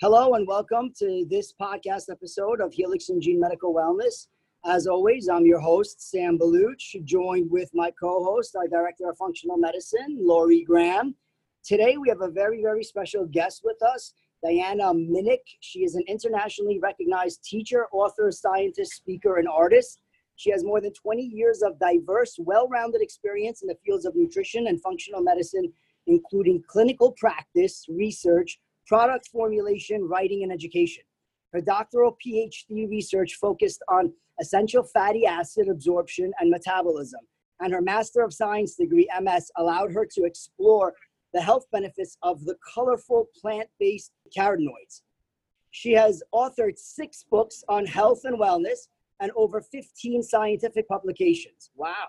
[0.00, 4.28] Hello and welcome to this podcast episode of Helix and Gene Medical Wellness.
[4.64, 9.16] As always, I'm your host, Sam Balooch, joined with my co host, our Director of
[9.16, 11.16] Functional Medicine, Lori Graham.
[11.64, 14.12] Today, we have a very, very special guest with us,
[14.46, 15.56] Deanna Minich.
[15.58, 20.00] She is an internationally recognized teacher, author, scientist, speaker, and artist.
[20.36, 24.14] She has more than 20 years of diverse, well rounded experience in the fields of
[24.14, 25.72] nutrition and functional medicine,
[26.06, 31.04] including clinical practice, research, product formulation, writing, and education.
[31.52, 37.20] Her doctoral PhD research focused on essential fatty acid absorption and metabolism,
[37.60, 40.94] and her Master of Science degree, MS, allowed her to explore
[41.34, 45.02] the health benefits of the colorful plant based carotenoids.
[45.70, 48.88] She has authored six books on health and wellness
[49.20, 51.70] and over 15 scientific publications.
[51.76, 52.08] Wow.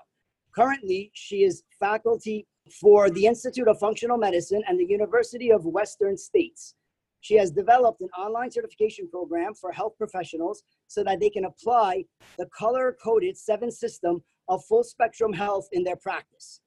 [0.56, 6.18] Currently, she is faculty for the Institute of Functional Medicine and the University of Western
[6.18, 6.76] States.
[7.22, 12.06] She has developed an online certification program for health professionals so that they can apply
[12.38, 16.62] the color coded seven system of full spectrum health in their practice.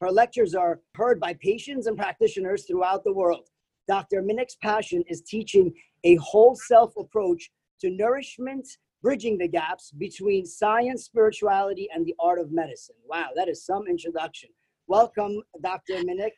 [0.00, 3.48] Her lectures are heard by patients and practitioners throughout the world.
[3.88, 4.22] Dr.
[4.22, 5.72] Minich's passion is teaching
[6.04, 7.50] a whole self approach
[7.80, 8.68] to nourishment,
[9.02, 12.96] bridging the gaps between science, spirituality, and the art of medicine.
[13.08, 14.50] Wow, that is some introduction.
[14.88, 15.96] Welcome, Dr.
[15.96, 16.30] Minich.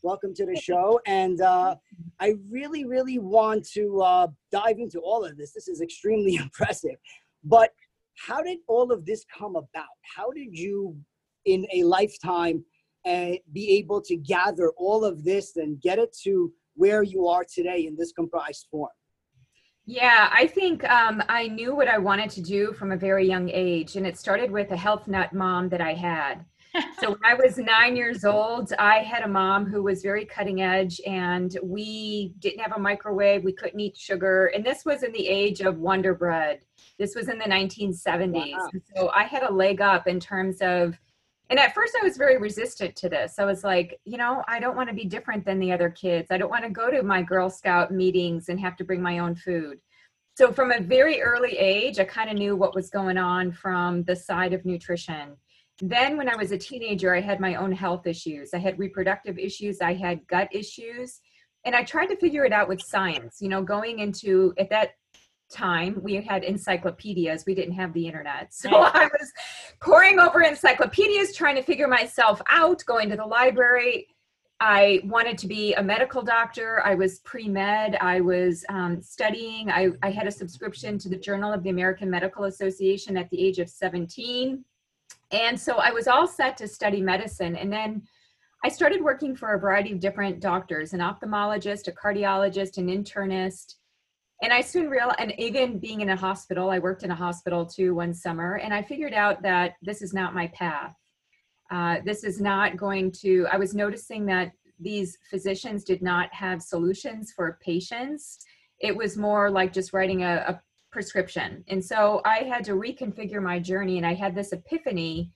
[0.00, 1.02] Welcome to the show.
[1.06, 1.74] And uh,
[2.18, 5.52] I really, really want to uh, dive into all of this.
[5.52, 6.96] This is extremely impressive.
[7.44, 7.74] But
[8.16, 9.92] how did all of this come about?
[10.16, 10.96] How did you,
[11.44, 12.64] in a lifetime,
[13.04, 17.44] uh, be able to gather all of this and get it to where you are
[17.44, 18.88] today in this comprised form?
[19.84, 23.50] Yeah, I think um, I knew what I wanted to do from a very young
[23.50, 23.96] age.
[23.96, 26.46] And it started with a health nut mom that I had
[27.00, 30.62] so when I was nine years old, I had a mom who was very cutting
[30.62, 33.44] edge, and we didn't have a microwave.
[33.44, 36.60] We couldn't eat sugar, and this was in the age of Wonder Bread.
[36.98, 38.52] This was in the 1970s.
[38.52, 38.68] Wow.
[38.96, 40.98] So I had a leg up in terms of,
[41.48, 43.38] and at first I was very resistant to this.
[43.38, 46.28] I was like, you know, I don't want to be different than the other kids.
[46.30, 49.18] I don't want to go to my Girl Scout meetings and have to bring my
[49.18, 49.80] own food.
[50.36, 54.04] So from a very early age, I kind of knew what was going on from
[54.04, 55.36] the side of nutrition
[55.80, 58.50] then when i was a teenager i had my own health issues.
[58.54, 61.20] I had reproductive issues i had gut issues
[61.64, 64.90] and i tried to figure it out with science you know going into at that
[65.50, 68.48] time we had encyclopedias we didn't have the internet.
[68.60, 69.32] So i was
[69.82, 74.06] poring over encyclopedias trying to figure myself out going to the library.
[74.62, 76.82] I wanted to be a medical doctor.
[76.84, 77.96] I was pre-med.
[77.98, 79.70] I was um, studying.
[79.70, 83.44] I, I had a subscription to the journal of the american medical association at the
[83.44, 84.64] age of 17
[85.32, 87.56] and so I was all set to study medicine.
[87.56, 88.02] And then
[88.64, 93.76] I started working for a variety of different doctors an ophthalmologist, a cardiologist, an internist.
[94.42, 97.66] And I soon realized, and even being in a hospital, I worked in a hospital
[97.66, 100.94] too one summer, and I figured out that this is not my path.
[101.70, 106.62] Uh, this is not going to, I was noticing that these physicians did not have
[106.62, 108.38] solutions for patients.
[108.80, 111.64] It was more like just writing a, a prescription.
[111.68, 115.30] And so I had to reconfigure my journey, and I had this epiphany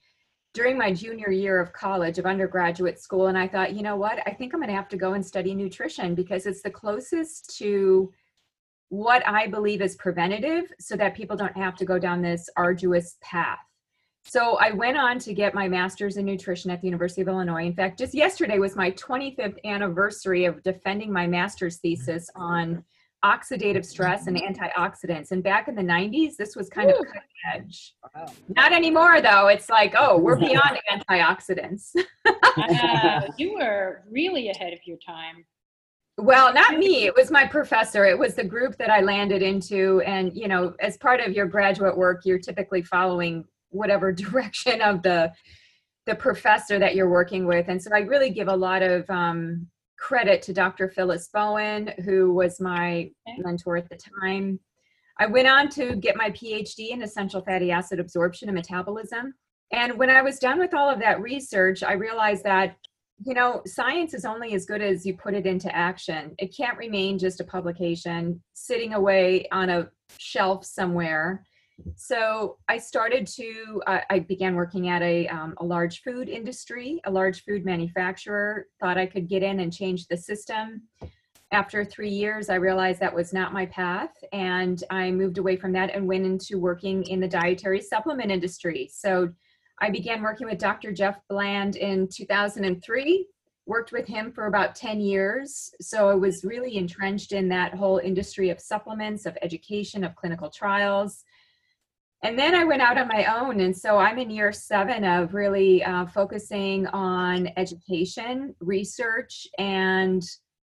[0.53, 3.27] during my junior year of college, of undergraduate school.
[3.27, 4.19] And I thought, you know what?
[4.25, 7.57] I think I'm going to have to go and study nutrition because it's the closest
[7.57, 8.11] to
[8.89, 13.17] what I believe is preventative so that people don't have to go down this arduous
[13.21, 13.59] path.
[14.23, 17.65] So I went on to get my master's in nutrition at the University of Illinois.
[17.65, 22.83] In fact, just yesterday was my 25th anniversary of defending my master's thesis on
[23.25, 25.31] oxidative stress and antioxidants.
[25.31, 26.93] And back in the 90s, this was kind Ooh.
[26.93, 27.21] of cutting
[27.53, 27.95] edge.
[28.15, 28.27] Wow.
[28.55, 29.47] Not anymore, though.
[29.47, 31.95] It's like, oh, we're beyond antioxidants.
[32.25, 35.45] uh, you were really ahead of your time.
[36.17, 37.05] Well, not me.
[37.05, 38.05] It was my professor.
[38.05, 40.01] It was the group that I landed into.
[40.05, 45.01] And, you know, as part of your graduate work, you're typically following whatever direction of
[45.01, 45.33] the
[46.05, 47.67] the professor that you're working with.
[47.67, 49.65] And so I really give a lot of um,
[49.97, 50.89] credit to Dr.
[50.89, 54.59] Phyllis Bowen, who was my mentor at the time.
[55.19, 59.33] I went on to get my PhD in essential fatty acid absorption and metabolism.
[59.71, 62.75] And when I was done with all of that research, I realized that,
[63.25, 66.35] you know, science is only as good as you put it into action.
[66.37, 71.45] It can't remain just a publication sitting away on a shelf somewhere
[71.95, 77.01] so I started to, uh, I began working at a, um, a large food industry,
[77.05, 80.83] a large food manufacturer, thought I could get in and change the system.
[81.51, 85.71] After three years, I realized that was not my path, and I moved away from
[85.73, 88.89] that and went into working in the dietary supplement industry.
[88.91, 89.29] So
[89.79, 90.91] I began working with Dr.
[90.91, 93.27] Jeff Bland in 2003
[93.67, 95.73] worked with him for about 10 years.
[95.81, 100.49] So I was really entrenched in that whole industry of supplements, of education, of clinical
[100.49, 101.23] trials.
[102.25, 103.59] And then I went out on my own.
[103.59, 110.23] And so I'm in year seven of really uh, focusing on education, research, and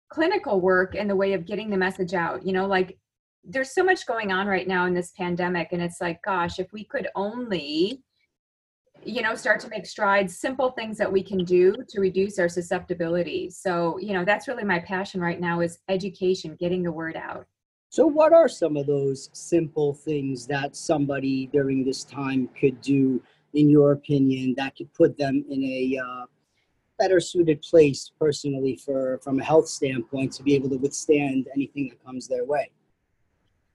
[0.10, 2.46] clinical work in the way of getting the message out.
[2.46, 3.00] You know, like
[3.44, 5.70] there's so much going on right now in this pandemic.
[5.72, 8.04] And it's like, gosh, if we could only
[9.04, 12.50] you know start to make strides simple things that we can do to reduce our
[12.50, 17.16] susceptibility so you know that's really my passion right now is education getting the word
[17.16, 17.48] out
[17.90, 23.22] so what are some of those simple things that somebody during this time could do
[23.54, 26.26] in your opinion that could put them in a uh,
[26.98, 31.90] better suited place personally for from a health standpoint to be able to withstand anything
[31.90, 32.70] that comes their way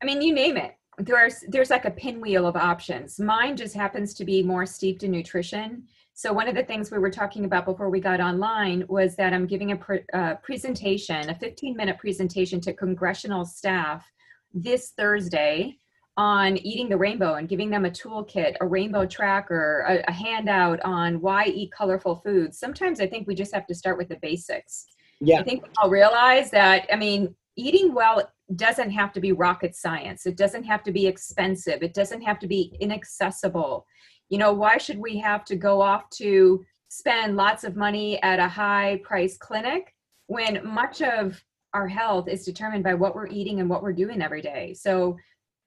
[0.02, 3.18] i mean you name it there's there's like a pinwheel of options.
[3.18, 5.84] Mine just happens to be more steeped in nutrition.
[6.16, 9.32] So one of the things we were talking about before we got online was that
[9.32, 14.08] I'm giving a pre- uh, presentation, a 15 minute presentation to congressional staff
[14.52, 15.76] this Thursday
[16.16, 20.80] on eating the rainbow and giving them a toolkit, a rainbow tracker, a, a handout
[20.84, 22.60] on why eat colorful foods.
[22.60, 24.86] Sometimes I think we just have to start with the basics.
[25.20, 25.40] Yeah.
[25.40, 29.74] I think we all realize that, I mean, eating well doesn't have to be rocket
[29.74, 30.26] science.
[30.26, 31.82] It doesn't have to be expensive.
[31.82, 33.84] It doesn't have to be inaccessible.
[34.28, 38.38] You know, why should we have to go off to spend lots of money at
[38.38, 39.94] a high price clinic
[40.26, 41.42] when much of
[41.72, 44.74] our health is determined by what we're eating and what we're doing every day?
[44.74, 45.16] So,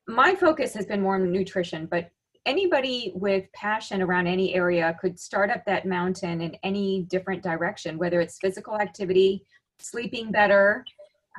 [0.09, 2.09] my focus has been more on nutrition, but
[2.45, 7.97] anybody with passion around any area could start up that mountain in any different direction,
[7.97, 9.45] whether it's physical activity,
[9.79, 10.85] sleeping better,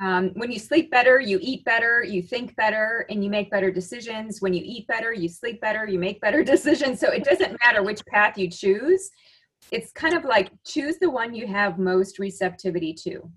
[0.00, 3.70] um, when you sleep better, you eat better, you think better, and you make better
[3.70, 4.40] decisions.
[4.40, 7.00] When you eat better, you sleep better, you make better decisions.
[7.00, 9.10] So it doesn't matter which path you choose.
[9.72, 13.30] It's kind of like choose the one you have most receptivity to.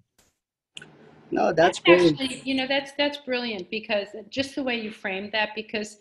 [1.31, 2.11] No, that's great.
[2.11, 5.97] Actually, you know, that's that's brilliant because just the way you framed that, because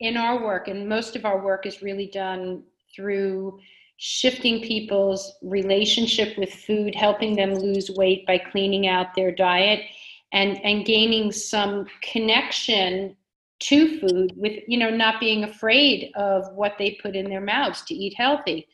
[0.00, 2.62] in our work, and most of our work is really done
[2.94, 3.58] through
[4.06, 9.80] shifting people's relationship with food, helping them lose weight by cleaning out their diet,
[10.30, 13.16] and, and gaining some connection
[13.60, 17.80] to food with, you know, not being afraid of what they put in their mouths
[17.80, 18.68] to eat healthy.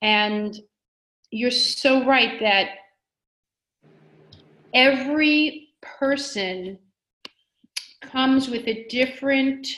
[0.00, 0.58] And
[1.30, 2.68] you're so right that
[4.72, 6.78] every person
[8.00, 9.68] comes with a different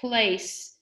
[0.00, 0.76] place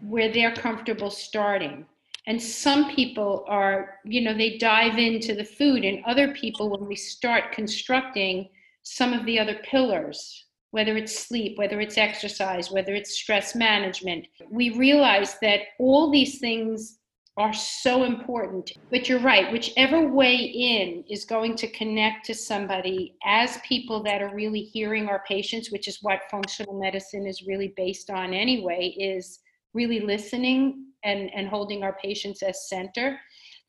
[0.00, 1.84] where they're comfortable starting
[2.26, 6.86] and some people are you know they dive into the food and other people when
[6.86, 8.48] we start constructing
[8.82, 14.26] some of the other pillars whether it's sleep whether it's exercise whether it's stress management
[14.50, 16.98] we realize that all these things
[17.36, 18.72] are so important.
[18.90, 24.22] But you're right whichever way in is going to connect to somebody as people that
[24.22, 28.94] are really hearing our patients which is what functional medicine is really based on anyway
[28.98, 29.40] is
[29.72, 33.18] really listening and, and holding our patients as center,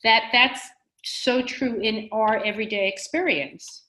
[0.03, 0.61] that that's
[1.03, 3.83] so true in our everyday experience.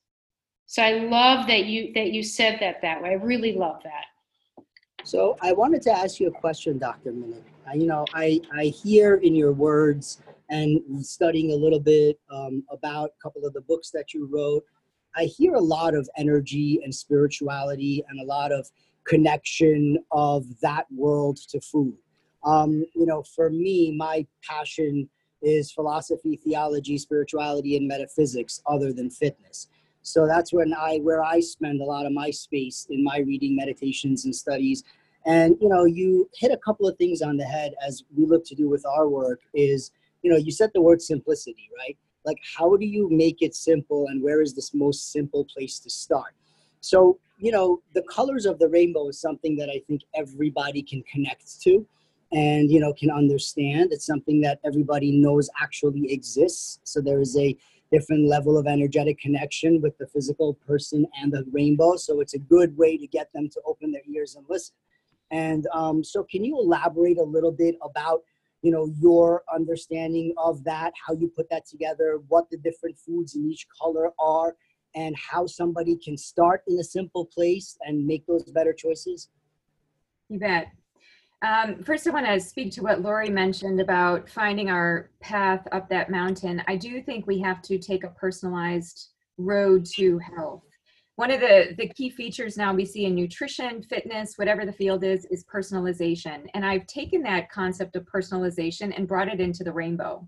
[0.67, 3.11] So I love that you that you said that that way.
[3.11, 4.65] I really love that.
[5.05, 7.13] So I wanted to ask you a question, Dr.
[7.13, 7.43] Minich.
[7.75, 10.21] You know, I, I hear in your words
[10.51, 14.65] and studying a little bit um, about a couple of the books that you wrote,
[15.17, 18.69] I hear a lot of energy and spirituality and a lot of
[19.05, 21.97] connection of that world to food.
[22.47, 25.09] Um, you know, for me, my passion
[25.43, 29.69] is philosophy, theology, spirituality, and metaphysics, other than fitness.
[30.03, 33.57] So that's when I where I spend a lot of my space in my reading,
[33.57, 34.85] meditations, and studies.
[35.27, 38.45] And you know, you hit a couple of things on the head as we look
[38.47, 39.41] to do with our work.
[39.53, 39.91] Is
[40.23, 41.99] you know, you said the word simplicity, right?
[42.25, 45.91] Like, how do you make it simple, and where is this most simple place to
[45.91, 46.35] start?
[46.81, 51.03] So, you know, the colors of the rainbow is something that I think everybody can
[51.03, 51.85] connect to
[52.33, 53.93] and you know can understand.
[53.93, 56.81] It's something that everybody knows actually exists.
[56.85, 57.57] So there is a
[57.93, 61.97] different level of energetic connection with the physical person and the rainbow.
[61.97, 64.75] So it's a good way to get them to open their ears and listen.
[65.31, 68.23] And um, so can you elaborate a little bit about
[68.63, 73.37] you know your understanding of that how you put that together what the different foods
[73.37, 74.57] in each color are
[74.95, 79.29] and how somebody can start in a simple place and make those better choices?
[80.29, 80.73] You bet
[81.47, 85.89] um, first, I want to speak to what Lori mentioned about finding our path up
[85.91, 86.61] that mountain.
[86.67, 90.65] I do think we have to take a personalized road to health.
[91.15, 95.05] One of the, the key features now we see in nutrition, fitness, whatever the field
[95.05, 96.47] is, is personalization.
[96.55, 100.27] And I've taken that concept of personalization and brought it into the rainbow.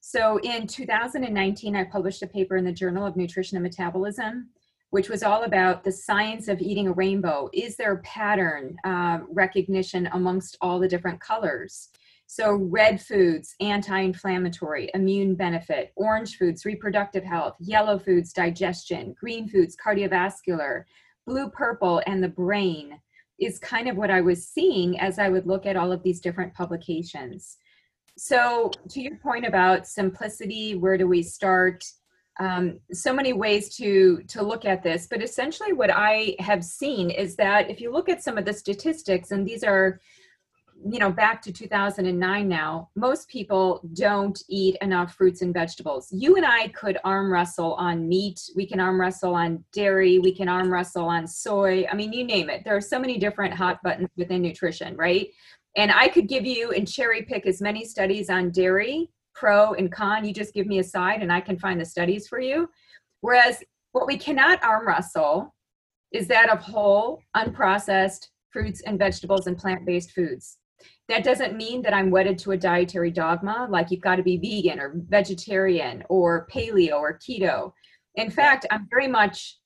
[0.00, 4.48] So in 2019, I published a paper in the Journal of Nutrition and Metabolism,
[4.90, 7.48] which was all about the science of eating a rainbow.
[7.52, 11.88] Is there a pattern uh, recognition amongst all the different colors?
[12.26, 19.48] So, red foods, anti inflammatory, immune benefit, orange foods, reproductive health, yellow foods, digestion, green
[19.48, 20.84] foods, cardiovascular,
[21.26, 23.00] blue purple, and the brain
[23.40, 26.20] is kind of what I was seeing as I would look at all of these
[26.20, 27.56] different publications.
[28.16, 31.84] So, to your point about simplicity, where do we start?
[32.40, 37.10] Um, so many ways to to look at this, but essentially, what I have seen
[37.10, 40.00] is that if you look at some of the statistics, and these are
[40.88, 46.08] you know back to 2009 now most people don't eat enough fruits and vegetables.
[46.10, 50.34] You and i could arm wrestle on meat we can arm wrestle on dairy we
[50.34, 52.62] can arm wrestle on soy i mean you name it.
[52.64, 55.28] There are so many different hot buttons within nutrition right?
[55.76, 59.92] And i could give you and cherry pick as many studies on dairy pro and
[59.92, 62.68] con you just give me a side and i can find the studies for you
[63.20, 65.54] whereas what we cannot arm wrestle
[66.12, 70.58] is that of whole unprocessed fruits and vegetables and plant-based foods
[71.08, 74.36] that doesn't mean that I'm wedded to a dietary dogma, like you've got to be
[74.36, 77.72] vegan or vegetarian or paleo or keto.
[78.14, 79.58] In fact, I'm very much,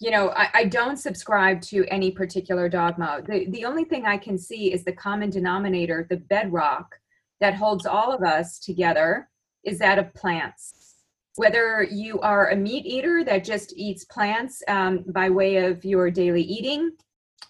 [0.00, 3.20] you know, I, I, don't subscribe to any particular dogma.
[3.26, 6.94] The, the only thing I can see is the common denominator, the bedrock
[7.40, 9.28] that holds all of us together
[9.64, 10.94] is that of plants.
[11.36, 16.10] Whether you are a meat eater that just eats plants um, by way of your
[16.10, 16.92] daily eating,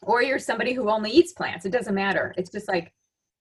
[0.03, 2.35] or you're somebody who only eats plants, it doesn't matter.
[2.37, 2.93] It's just like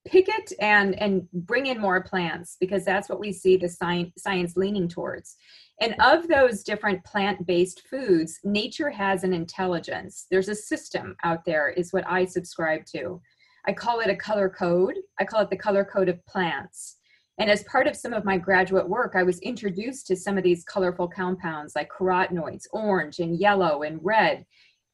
[0.06, 4.12] pick it and and bring in more plants because that's what we see the science
[4.16, 5.36] science leaning towards
[5.80, 11.70] and of those different plant-based foods nature has an intelligence there's a system out there
[11.70, 13.20] is what i subscribe to
[13.66, 14.96] i call it a color code.
[15.18, 16.96] I call it the color code of plants.
[17.38, 20.44] And as part of some of my graduate work i was introduced to some of
[20.44, 24.44] these colorful compounds like carotenoids orange and yellow and red.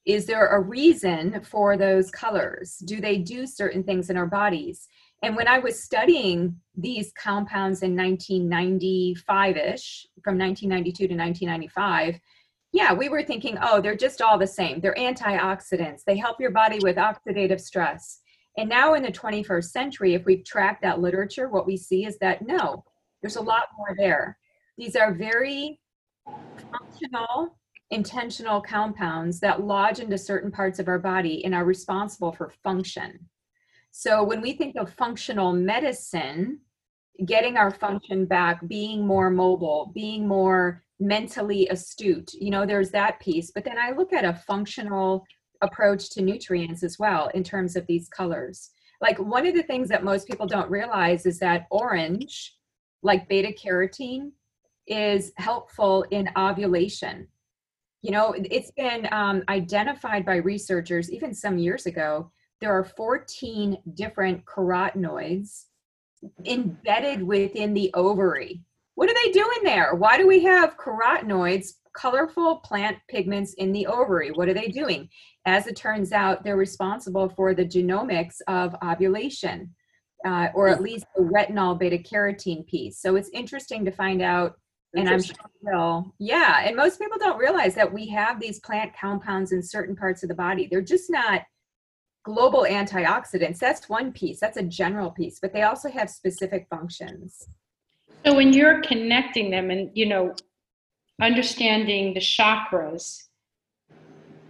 [0.05, 2.79] Is there a reason for those colors?
[2.85, 4.89] Do they do certain things in our bodies?
[5.23, 12.19] And when I was studying these compounds in 1995 ish, from 1992 to 1995,
[12.73, 14.81] yeah, we were thinking, oh, they're just all the same.
[14.81, 18.22] They're antioxidants, they help your body with oxidative stress.
[18.57, 22.19] And now in the 21st century, if we track that literature, what we see is
[22.19, 22.85] that no,
[23.23, 24.37] there's a lot more there.
[24.77, 25.81] These are very
[26.71, 27.59] functional,
[27.91, 33.19] intentional compounds that lodge into certain parts of our body and are responsible for function.
[33.91, 36.61] So when we think of functional medicine,
[37.27, 43.21] getting our function back, being more mobile, being more mentally astute, you know, there's that
[43.21, 43.51] piece.
[43.51, 45.27] But then I look at a functional
[45.63, 48.71] approach to nutrients as well in terms of these colors.
[49.01, 52.57] Like one of the things that most people don't realize is that orange,
[53.03, 54.33] like beta carotene,
[54.87, 57.27] is helpful in ovulation.
[58.03, 62.31] You know, it's been um, identified by researchers even some years ago
[62.63, 65.65] there are 14 different carotenoids
[66.47, 68.63] embedded within the ovary.
[68.95, 69.97] What are they doing there?
[69.97, 74.31] Why do we have carotenoids, colorful plant pigments in the ovary?
[74.31, 75.09] What are they doing?
[75.47, 79.75] As it turns out, they're responsible for the genomics of ovulation,
[80.25, 83.01] uh, or at least the retinol beta carotene piece.
[83.01, 84.55] So it's interesting to find out.
[84.95, 89.53] And I'm sure, yeah, and most people don't realize that we have these plant compounds
[89.53, 90.69] in certain parts of the body.
[90.71, 91.43] They're just not
[92.25, 97.49] global antioxidants that's one piece that's a general piece but they also have specific functions
[98.25, 100.33] so when you're connecting them and you know
[101.21, 103.25] understanding the chakras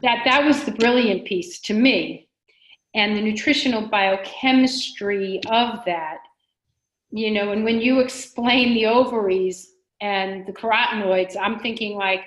[0.02, 2.28] that that was the brilliant piece to me
[2.94, 6.18] and the nutritional biochemistry of that
[7.10, 12.22] you know and when you explain the ovaries and the carotenoids i'm thinking like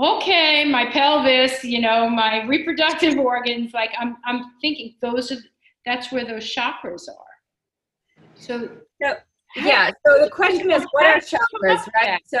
[0.00, 5.38] okay, my pelvis, you know, my reproductive organs, like I'm, I'm thinking those are,
[5.84, 8.24] that's where those chakras are.
[8.34, 8.68] So,
[9.02, 9.14] so
[9.56, 9.90] yeah.
[10.06, 12.20] So the question is, what are chakras, right?
[12.26, 12.38] So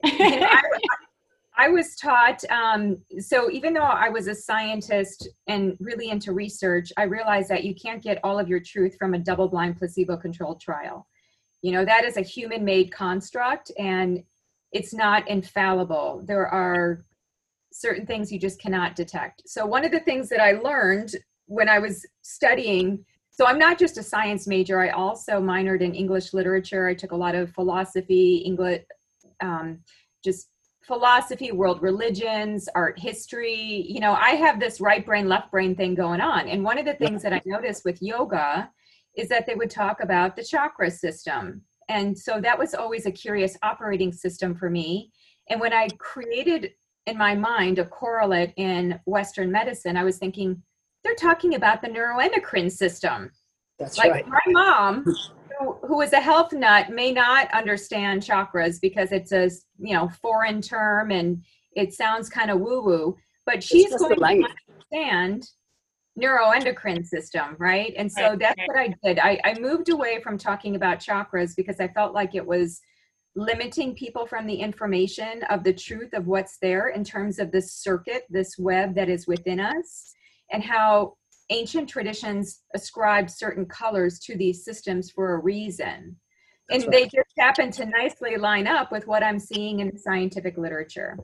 [0.04, 0.62] I,
[1.56, 6.92] I, was taught, um, so even though I was a scientist and really into research,
[6.96, 10.16] I realized that you can't get all of your truth from a double blind placebo
[10.16, 11.06] controlled trial.
[11.62, 14.22] You know, that is a human made construct and
[14.72, 16.22] it's not infallible.
[16.24, 17.02] There are
[17.72, 19.42] certain things you just cannot detect.
[19.46, 21.14] So, one of the things that I learned
[21.46, 25.94] when I was studying, so I'm not just a science major, I also minored in
[25.94, 26.88] English literature.
[26.88, 28.82] I took a lot of philosophy, English,
[29.40, 29.80] um,
[30.24, 30.48] just
[30.82, 33.84] philosophy, world religions, art history.
[33.88, 36.48] You know, I have this right brain, left brain thing going on.
[36.48, 38.70] And one of the things that I noticed with yoga
[39.16, 43.12] is that they would talk about the chakra system And so that was always a
[43.12, 45.12] curious operating system for me.
[45.48, 46.72] And when I created
[47.06, 50.60] in my mind a correlate in Western medicine, I was thinking,
[51.04, 53.30] they're talking about the neuroendocrine system.
[53.78, 54.26] That's like right.
[54.26, 55.04] my mom,
[55.58, 60.08] who, who is a health nut, may not understand chakras because it's a you know
[60.20, 61.42] foreign term and
[61.74, 63.16] it sounds kind of woo woo.
[63.44, 64.48] But she's going to
[64.92, 65.48] understand
[66.18, 67.92] neuroendocrine system, right?
[67.96, 68.38] And so right.
[68.38, 69.18] that's what I did.
[69.18, 72.80] I, I moved away from talking about chakras because I felt like it was
[73.36, 77.72] limiting people from the information of the truth of what's there in terms of this
[77.72, 80.14] circuit, this web that is within us,
[80.50, 81.14] and how
[81.50, 86.16] ancient traditions ascribe certain colors to these systems for a reason.
[86.68, 87.02] That's and right.
[87.02, 91.16] they just happen to nicely line up with what I'm seeing in the scientific literature.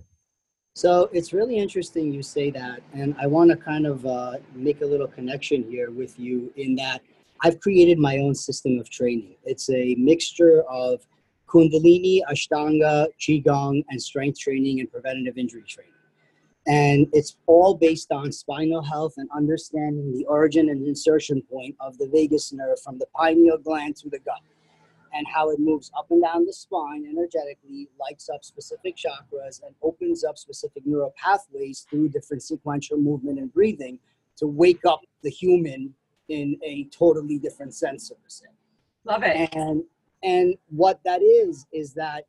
[0.74, 2.80] So it's really interesting you say that.
[2.94, 6.76] And I want to kind of uh, make a little connection here with you in
[6.76, 7.02] that
[7.44, 9.34] I've created my own system of training.
[9.44, 11.04] It's a mixture of
[11.48, 15.92] Kundalini, Ashtanga, Qigong, and strength training and preventative injury training.
[16.66, 21.98] And it's all based on spinal health and understanding the origin and insertion point of
[21.98, 24.40] the vagus nerve from the pineal gland to the gut
[25.12, 29.74] and how it moves up and down the spine energetically, lights up specific chakras, and
[29.82, 33.98] opens up specific neural pathways through different sequential movement and breathing
[34.36, 35.94] to wake up the human
[36.28, 38.48] in a totally different sense, of the.
[39.04, 39.50] Love it.
[39.54, 39.84] And
[40.22, 42.24] and what that is is that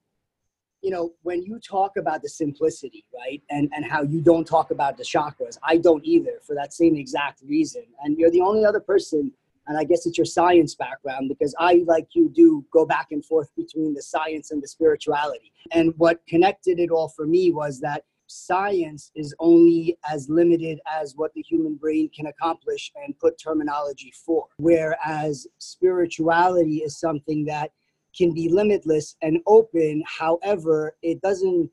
[0.84, 4.70] you know when you talk about the simplicity right and and how you don't talk
[4.70, 8.64] about the chakras i don't either for that same exact reason and you're the only
[8.66, 9.32] other person
[9.68, 13.24] and I guess it's your science background because I, like you do, go back and
[13.24, 15.54] forth between the science and the spirituality.
[15.72, 21.14] And what connected it all for me was that science is only as limited as
[21.16, 27.72] what the human brain can accomplish and put terminology for, whereas spirituality is something that
[28.16, 30.04] can be limitless and open.
[30.06, 31.70] However, it doesn't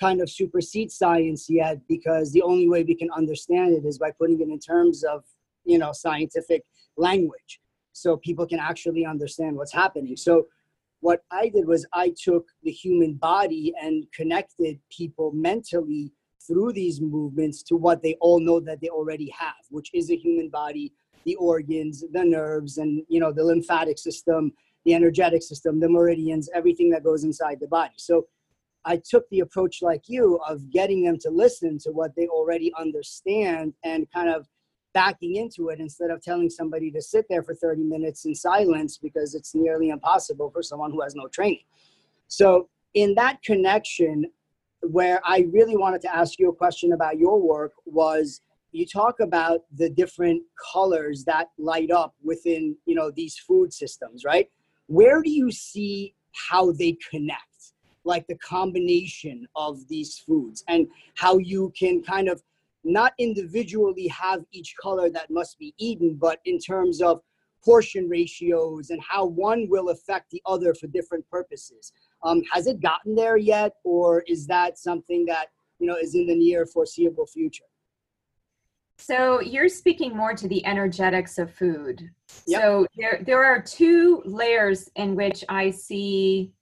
[0.00, 4.10] kind of supersede science yet because the only way we can understand it is by
[4.10, 5.24] putting it in terms of
[5.64, 6.64] you know scientific
[6.96, 7.60] language
[7.92, 10.16] so people can actually understand what's happening.
[10.16, 10.48] So
[11.00, 16.12] what I did was I took the human body and connected people mentally
[16.46, 20.16] through these movements to what they all know that they already have, which is a
[20.16, 20.92] human body,
[21.24, 24.52] the organs, the nerves, and you know the lymphatic system,
[24.84, 27.94] the energetic system, the meridians, everything that goes inside the body.
[27.96, 28.26] So
[28.84, 32.72] I took the approach like you of getting them to listen to what they already
[32.78, 34.46] understand and kind of
[34.92, 38.98] backing into it instead of telling somebody to sit there for 30 minutes in silence
[38.98, 41.64] because it's nearly impossible for someone who has no training.
[42.28, 44.26] So, in that connection,
[44.82, 48.40] where I really wanted to ask you a question about your work was
[48.72, 50.42] you talk about the different
[50.72, 54.50] colors that light up within you know these food systems right
[54.86, 57.40] where do you see how they connect
[58.04, 62.42] like the combination of these foods and how you can kind of
[62.84, 67.20] not individually have each color that must be eaten, but in terms of
[67.64, 71.92] portion ratios and how one will affect the other for different purposes.
[72.22, 75.46] Um, has it gotten there yet, or is that something that
[75.78, 77.64] you know is in the near foreseeable future?
[78.96, 82.10] So you're speaking more to the energetics of food.
[82.46, 82.60] Yep.
[82.60, 86.52] So there there are two layers in which I see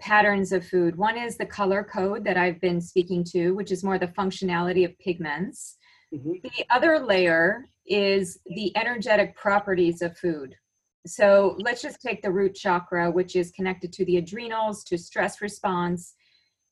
[0.00, 0.96] patterns of food.
[0.96, 4.84] One is the color code that I've been speaking to, which is more the functionality
[4.84, 5.76] of pigments.
[6.12, 6.32] Mm-hmm.
[6.42, 10.56] The other layer is the energetic properties of food.
[11.06, 15.42] So let's just take the root chakra, which is connected to the adrenals, to stress
[15.42, 16.14] response.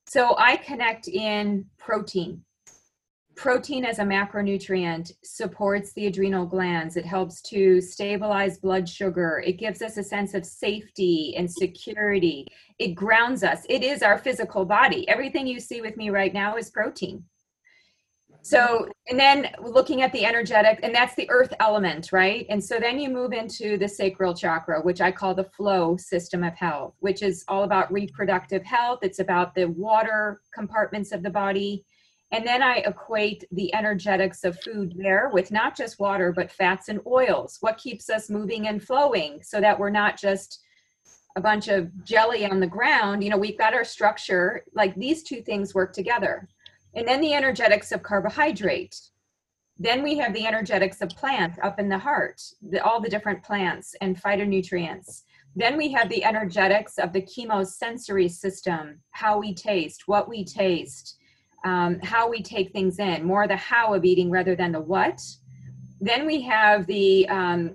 [0.07, 2.45] So I connect in protein
[3.43, 6.97] protein as a macronutrient supports the adrenal glands.
[6.97, 9.43] It helps to stabilize blood sugar.
[9.45, 12.47] It gives us a sense of safety and security.
[12.79, 13.67] It grounds us.
[13.69, 15.09] It is our physical body.
[15.09, 17.25] Everything you see with me right now is protein.
[18.43, 22.47] So, and then looking at the energetic, and that's the earth element, right?
[22.49, 26.45] And so then you move into the sacral chakra, which I call the flow system
[26.45, 29.01] of health, which is all about reproductive health.
[29.03, 31.85] It's about the water compartments of the body
[32.33, 36.89] and then I equate the energetics of food there with not just water, but fats
[36.89, 37.59] and oils.
[37.61, 40.61] What keeps us moving and flowing so that we're not just
[41.37, 43.23] a bunch of jelly on the ground?
[43.23, 46.49] You know, we've got our structure, like these two things work together.
[46.95, 48.99] And then the energetics of carbohydrate.
[49.79, 53.43] Then we have the energetics of plant up in the heart, the, all the different
[53.43, 55.23] plants and phytonutrients.
[55.55, 61.19] Then we have the energetics of the chemosensory system, how we taste, what we taste
[61.65, 65.23] um, how we take things in, more the how of eating rather than the what.
[66.01, 67.75] Then we have the um,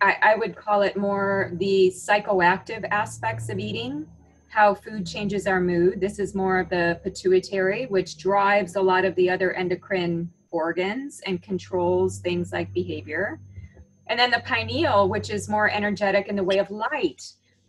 [0.00, 4.06] I, I would call it more the psychoactive aspects of eating
[4.48, 6.00] how food changes our mood.
[6.00, 11.20] This is more of the pituitary, which drives a lot of the other endocrine organs
[11.26, 13.40] and controls things like behavior.
[14.06, 17.22] And then the pineal, which is more energetic in the way of light.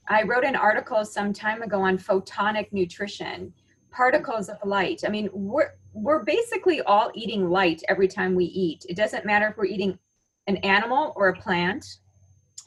[0.07, 3.53] I wrote an article some time ago on photonic nutrition,
[3.97, 5.01] particles of light.
[5.05, 8.85] I mean, we're we're basically all eating light every time we eat.
[8.87, 9.97] It doesn't matter if we're eating
[10.45, 11.83] an animal or a plant.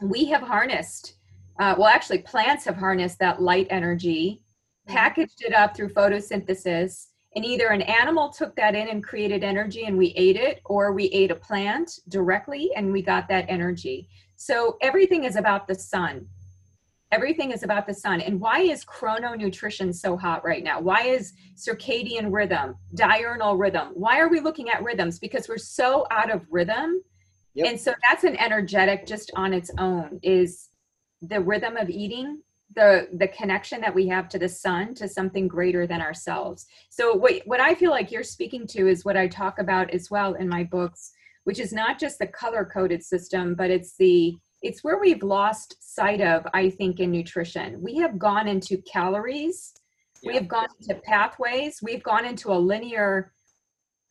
[0.03, 1.15] We have harnessed,
[1.61, 4.43] uh, well, actually, plants have harnessed that light energy,
[4.89, 9.85] packaged it up through photosynthesis, and either an animal took that in and created energy
[9.85, 14.09] and we ate it, or we ate a plant directly and we got that energy.
[14.35, 16.27] So everything is about the sun.
[17.13, 18.21] Everything is about the sun.
[18.21, 20.81] And why is chrononutrition so hot right now?
[20.81, 23.89] Why is circadian rhythm, diurnal rhythm?
[23.95, 25.19] Why are we looking at rhythms?
[25.19, 27.03] Because we're so out of rhythm.
[27.55, 27.67] Yep.
[27.67, 30.69] And so that's an energetic just on its own is
[31.21, 32.43] the rhythm of eating
[32.75, 37.13] the the connection that we have to the sun to something greater than ourselves so
[37.15, 40.35] what what i feel like you're speaking to is what i talk about as well
[40.35, 41.13] in my books
[41.45, 45.77] which is not just the color coded system but it's the it's where we've lost
[45.81, 47.81] sight of i think in nutrition.
[47.81, 49.73] We have gone into calories.
[50.23, 50.29] Yeah.
[50.29, 51.81] we have gone into pathways.
[51.83, 53.33] We've gone into a linear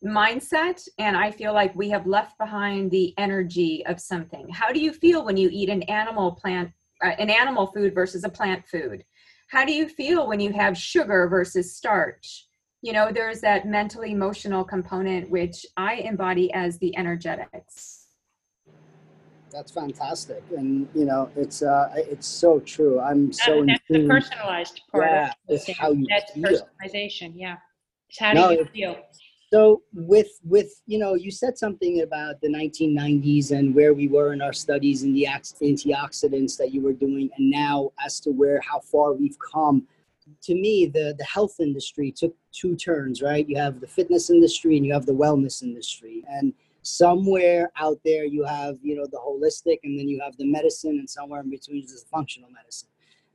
[0.02, 4.48] mindset and i feel like we have left behind the energy of something.
[4.48, 6.70] How do you feel when you eat an animal plant
[7.04, 9.04] uh, an animal food versus a plant food?
[9.48, 12.46] How do you feel when you have sugar versus starch?
[12.82, 17.99] You know there's that mental emotional component which i embody as the energetics
[19.50, 20.42] that's fantastic.
[20.56, 23.00] And you know it's uh it's so true.
[23.00, 26.42] I'm so that's the personalized part yeah, it's how you that's feel.
[26.44, 27.56] personalization yeah.
[28.08, 28.96] It's how do you feel?
[29.52, 34.32] So with with you know you said something about the 1990s and where we were
[34.32, 38.60] in our studies and the antioxidants that you were doing and now as to where
[38.60, 39.86] how far we've come.
[40.42, 43.48] To me the the health industry took two turns right?
[43.48, 46.24] You have the fitness industry and you have the wellness industry.
[46.28, 50.46] And somewhere out there you have you know the holistic and then you have the
[50.46, 52.88] medicine and somewhere in between is functional medicine.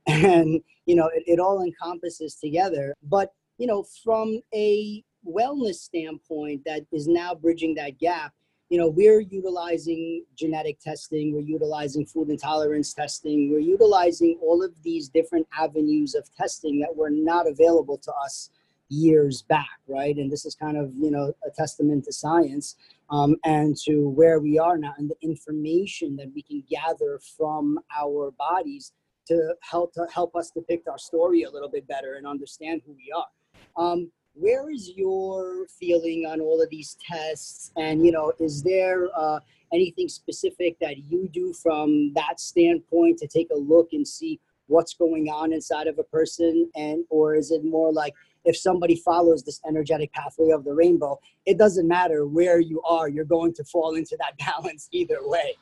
[0.08, 2.94] And you know it, it all encompasses together.
[3.02, 8.32] But you know from a wellness standpoint that is now bridging that gap
[8.68, 14.70] you know we're utilizing genetic testing we're utilizing food intolerance testing we're utilizing all of
[14.84, 18.50] these different avenues of testing that were not available to us
[18.88, 20.16] years back right?
[20.16, 22.76] And this is kind of you know a testament to science
[23.10, 27.78] um, and to where we are now and the information that we can gather from
[27.96, 28.92] our bodies
[29.28, 32.92] to help to help us depict our story a little bit better and understand who
[32.92, 33.82] we are.
[33.82, 37.72] Um, where is your feeling on all of these tests?
[37.76, 39.40] And you know is there uh,
[39.72, 44.94] anything specific that you do from that standpoint to take a look and see what's
[44.94, 46.70] going on inside of a person?
[46.76, 48.14] And or is it more like
[48.46, 53.08] if somebody follows this energetic pathway of the rainbow it doesn't matter where you are
[53.08, 55.54] you're going to fall into that balance either way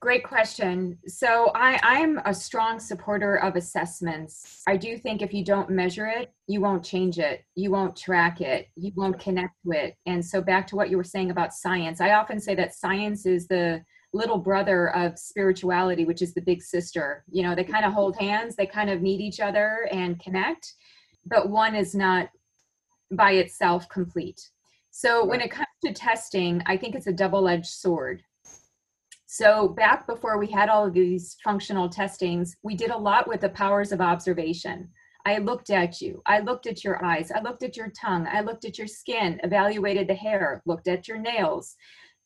[0.00, 0.96] Great question.
[1.08, 4.62] So I, I'm a strong supporter of assessments.
[4.68, 8.40] I do think if you don't measure it, you won't change it, you won't track
[8.40, 9.96] it, you won't connect to it.
[10.06, 13.26] And so back to what you were saying about science, I often say that science
[13.26, 17.24] is the little brother of spirituality, which is the big sister.
[17.30, 17.72] You know, they mm-hmm.
[17.72, 20.74] kind of hold hands, they kind of need each other and connect,
[21.26, 22.28] but one is not
[23.12, 24.40] by itself complete.
[24.90, 28.22] So when it comes to testing, I think it's a double edged sword
[29.30, 33.42] so back before we had all of these functional testings, we did a lot with
[33.42, 34.88] the powers of observation.
[35.26, 36.22] I looked at you.
[36.24, 37.30] I looked at your eyes.
[37.30, 38.26] I looked at your tongue.
[38.32, 41.76] I looked at your skin, evaluated the hair, looked at your nails.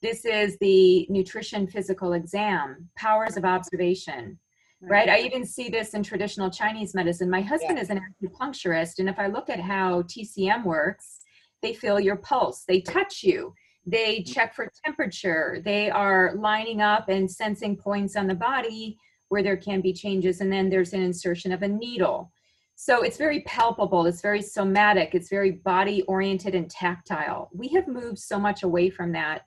[0.03, 4.39] This is the nutrition physical exam, powers of observation,
[4.81, 5.09] right?
[5.09, 7.31] I even see this in traditional Chinese medicine.
[7.31, 7.83] My husband yeah.
[7.83, 11.21] is an acupuncturist, and if I look at how TCM works,
[11.63, 13.55] they feel your pulse, they touch you,
[13.87, 14.33] they mm.
[14.33, 15.61] check for temperature.
[15.65, 20.41] They are lining up and sensing points on the body where there can be changes.
[20.41, 22.31] And then there's an insertion of a needle.
[22.75, 27.49] So it's very palpable, it's very somatic, it's very body oriented and tactile.
[27.55, 29.43] We have moved so much away from that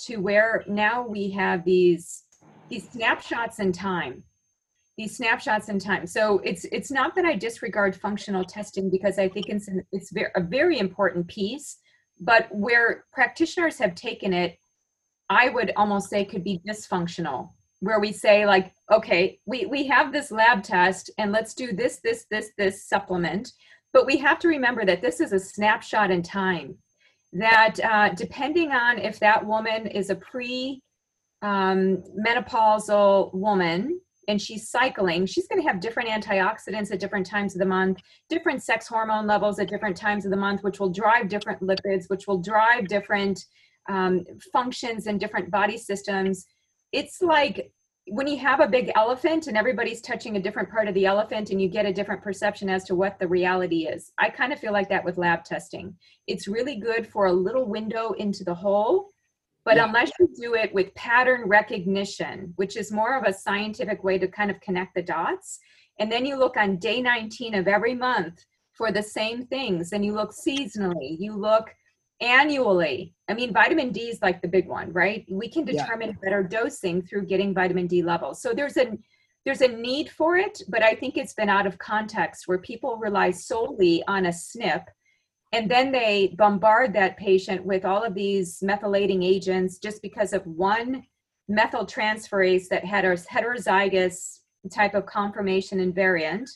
[0.00, 2.22] to where now we have these
[2.68, 4.22] these snapshots in time.
[4.96, 6.06] These snapshots in time.
[6.06, 10.12] So it's it's not that i disregard functional testing because i think it's, an, it's
[10.36, 11.78] a very important piece
[12.20, 14.58] but where practitioners have taken it
[15.30, 20.12] i would almost say could be dysfunctional where we say like okay we we have
[20.12, 23.52] this lab test and let's do this this this this supplement
[23.92, 26.76] but we have to remember that this is a snapshot in time
[27.34, 30.80] that uh, depending on if that woman is a pre
[31.42, 37.54] um, menopausal woman and she's cycling, she's going to have different antioxidants at different times
[37.54, 37.98] of the month,
[38.30, 42.04] different sex hormone levels at different times of the month, which will drive different lipids,
[42.08, 43.44] which will drive different
[43.90, 46.46] um, functions and different body systems.
[46.92, 47.70] It's like
[48.06, 51.50] when you have a big elephant and everybody's touching a different part of the elephant
[51.50, 54.12] and you get a different perception as to what the reality is.
[54.18, 55.96] I kind of feel like that with lab testing.
[56.26, 59.08] It's really good for a little window into the whole,
[59.64, 59.86] but yeah.
[59.86, 64.28] unless you do it with pattern recognition, which is more of a scientific way to
[64.28, 65.58] kind of connect the dots,
[65.98, 70.04] and then you look on day 19 of every month for the same things, and
[70.04, 71.70] you look seasonally, you look
[72.20, 73.14] annually.
[73.28, 75.24] I mean, vitamin D is like the big one, right?
[75.30, 76.16] We can determine yeah.
[76.22, 78.40] better dosing through getting vitamin D levels.
[78.40, 78.96] So there's a
[79.44, 82.96] there's a need for it, but I think it's been out of context where people
[82.96, 84.84] rely solely on a SNP
[85.54, 90.44] and then they bombard that patient with all of these methylating agents just because of
[90.46, 91.04] one
[91.48, 94.40] methyltransferase that had a heterozygous
[94.72, 96.50] type of conformation and variant.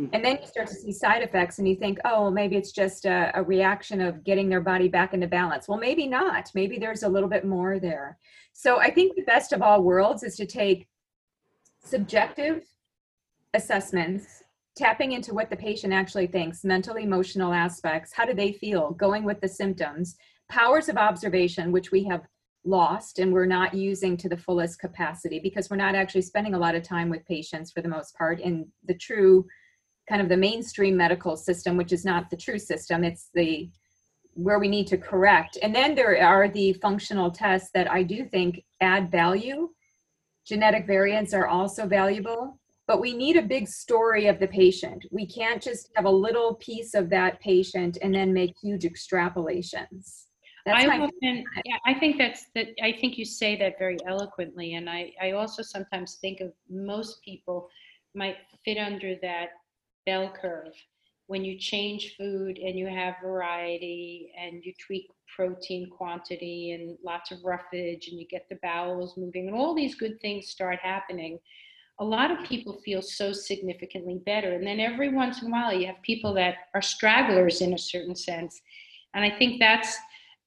[0.00, 0.06] Hmm.
[0.14, 3.04] And then you start to see side effects, and you think, oh, maybe it's just
[3.04, 5.68] a, a, reaction of getting their body back into balance.
[5.68, 6.50] Well, maybe not.
[6.54, 8.16] Maybe there's a little bit more there.
[8.54, 10.88] So I think the best of all worlds is to take
[11.84, 12.64] subjective
[13.52, 14.42] assessments
[14.74, 19.24] tapping into what the patient actually thinks, mental, emotional aspects, how do they feel, going
[19.24, 20.16] with the symptoms,
[20.48, 22.22] powers of observation, which we have
[22.64, 26.58] lost and we're not using to the fullest capacity because we're not actually spending a
[26.58, 29.46] lot of time with patients for the most part in the true
[30.10, 33.04] kind of the mainstream medical system, which is not the true system.
[33.04, 33.70] It's the
[34.34, 35.56] where we need to correct.
[35.62, 39.70] And then there are the functional tests that I do think add value.
[40.46, 45.06] Genetic variants are also valuable but we need a big story of the patient.
[45.12, 50.24] We can't just have a little piece of that patient and then make huge extrapolations.
[50.66, 52.66] That's I often, yeah, I think that's that.
[52.82, 57.22] I think you say that very eloquently, and I, I also sometimes think of most
[57.22, 57.68] people
[58.16, 59.50] might fit under that
[60.06, 60.72] bell curve
[61.26, 67.30] when you change food and you have variety and you tweak protein quantity and lots
[67.30, 71.38] of roughage and you get the bowels moving and all these good things start happening
[72.00, 74.54] a lot of people feel so significantly better.
[74.54, 77.78] And then every once in a while, you have people that are stragglers in a
[77.78, 78.60] certain sense.
[79.12, 79.96] And I think that's,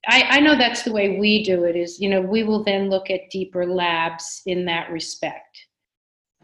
[0.08, 2.90] I, I know that's the way we do it is, you know, we will then
[2.90, 5.68] look at deeper labs in that respect.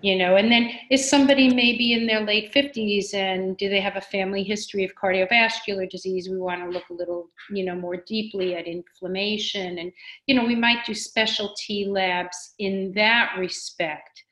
[0.02, 3.98] You know, and then is somebody maybe in their late 50s and do they have
[3.98, 6.30] a family history of cardiovascular disease?
[6.30, 9.78] We want to look a little, you know, more deeply at inflammation.
[9.78, 9.92] And,
[10.26, 14.24] you know, we might do specialty labs in that respect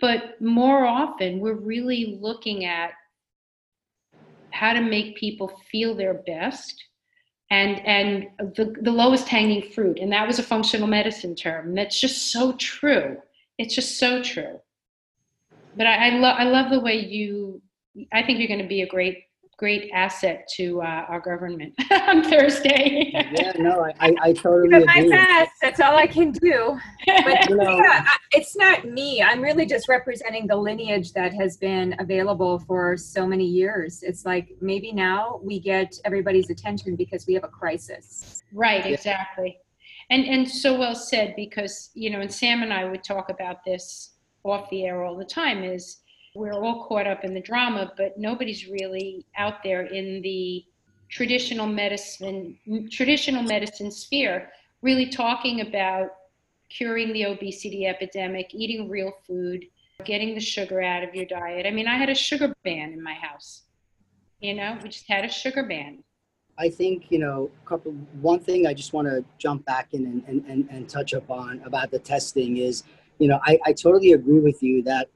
[0.00, 2.90] but more often, we're really looking at
[4.50, 6.74] how to make people feel their best
[7.50, 12.00] and and the, the lowest hanging fruit and that was a functional medicine term that's
[12.00, 13.16] just so true
[13.58, 14.60] it's just so true
[15.76, 17.62] but i, I love i love the way you
[18.12, 19.18] i think you're going to be a great
[19.56, 23.10] great asset to uh, our government on Thursday.
[23.12, 24.84] yeah, no, I, I totally agree.
[24.84, 25.52] My best.
[25.62, 26.78] That's all I can do.
[27.06, 29.22] But you know, yeah, it's not me.
[29.22, 34.02] I'm really just representing the lineage that has been available for so many years.
[34.02, 38.42] It's like maybe now we get everybody's attention because we have a crisis.
[38.52, 38.86] Right.
[38.86, 39.58] Exactly.
[40.10, 43.64] And and so well said because you know, and Sam and I would talk about
[43.64, 44.13] this
[44.44, 45.64] off the air all the time.
[45.64, 45.98] Is
[46.34, 50.64] we're all caught up in the drama, but nobody's really out there in the
[51.08, 52.58] traditional medicine
[52.90, 54.50] traditional medicine sphere
[54.82, 56.08] really talking about
[56.68, 59.64] curing the obesity epidemic, eating real food,
[60.04, 61.66] getting the sugar out of your diet.
[61.66, 63.62] I mean, I had a sugar ban in my house.
[64.40, 66.04] You know, we just had a sugar ban.
[66.58, 70.24] I think, you know, couple one thing I just want to jump back in and,
[70.26, 72.84] and, and, and touch upon about the testing is,
[73.18, 75.08] you know, I, I totally agree with you that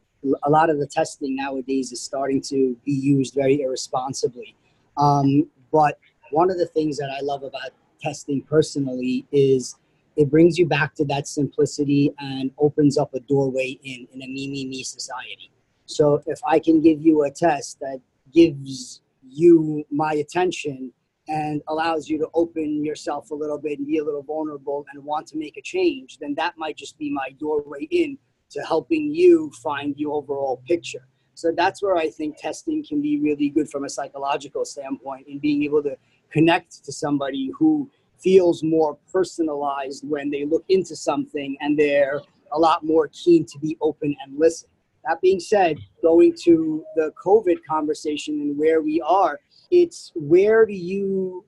[0.45, 4.57] a lot of the testing nowadays is starting to be used very irresponsibly.
[4.97, 5.99] Um, but
[6.31, 9.77] one of the things that I love about testing personally is
[10.17, 14.27] it brings you back to that simplicity and opens up a doorway in in a
[14.27, 15.51] me me me society.
[15.87, 18.01] So if I can give you a test that
[18.33, 20.93] gives you my attention
[21.29, 25.05] and allows you to open yourself a little bit and be a little vulnerable and
[25.05, 28.19] want to make a change, then that might just be my doorway in
[28.51, 31.07] to helping you find the overall picture.
[31.35, 35.39] So that's where I think testing can be really good from a psychological standpoint in
[35.39, 35.97] being able to
[36.31, 42.21] connect to somebody who feels more personalized when they look into something and they're
[42.53, 44.69] a lot more keen to be open and listen.
[45.07, 50.75] That being said, going to the COVID conversation and where we are, it's where do
[50.75, 51.45] you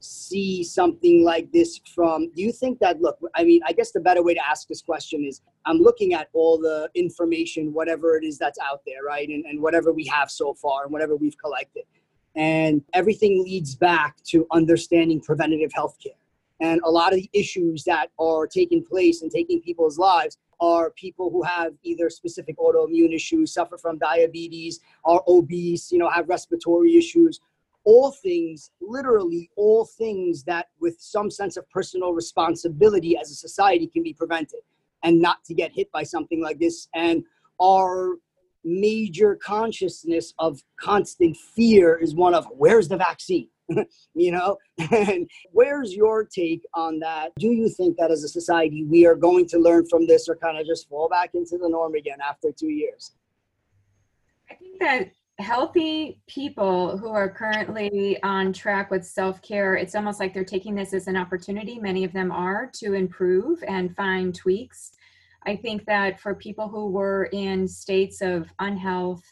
[0.00, 2.30] see something like this from?
[2.34, 4.82] Do you think that look i mean i guess the better way to ask this
[4.82, 9.28] question is i'm looking at all the information whatever it is that's out there right?
[9.28, 11.84] And, and whatever we have so far and whatever we've collected.
[12.36, 16.12] And everything leads back to understanding preventative health care
[16.60, 20.90] and a lot of the issues that are taking place and taking people's lives are
[20.92, 26.28] people who have either specific autoimmune issues suffer from diabetes are obese you know have
[26.28, 27.40] respiratory issues
[27.84, 33.86] all things, literally all things that with some sense of personal responsibility as a society
[33.86, 34.60] can be prevented
[35.02, 36.88] and not to get hit by something like this.
[36.94, 37.24] And
[37.62, 38.16] our
[38.64, 43.48] major consciousness of constant fear is one of where's the vaccine?
[44.14, 44.58] you know,
[44.90, 47.32] and where's your take on that?
[47.38, 50.36] Do you think that as a society we are going to learn from this or
[50.36, 53.12] kind of just fall back into the norm again after two years?
[54.50, 60.20] I think that healthy people who are currently on track with self care, it's almost
[60.20, 61.78] like they're taking this as an opportunity.
[61.78, 64.92] Many of them are to improve and find tweaks.
[65.46, 69.22] I think that for people who were in states of unhealth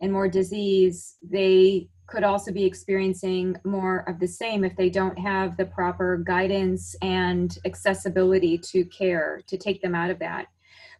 [0.00, 5.18] and more disease, they could also be experiencing more of the same if they don't
[5.18, 10.46] have the proper guidance and accessibility to care to take them out of that.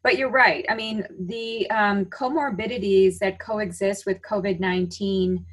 [0.03, 0.65] But you're right.
[0.69, 5.45] I mean, the um, comorbidities that coexist with COVID 19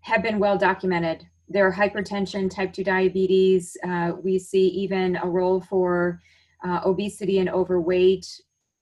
[0.00, 1.26] have been well documented.
[1.48, 3.76] There are hypertension, type 2 diabetes.
[3.86, 6.20] Uh, we see even a role for
[6.64, 8.26] uh, obesity and overweight,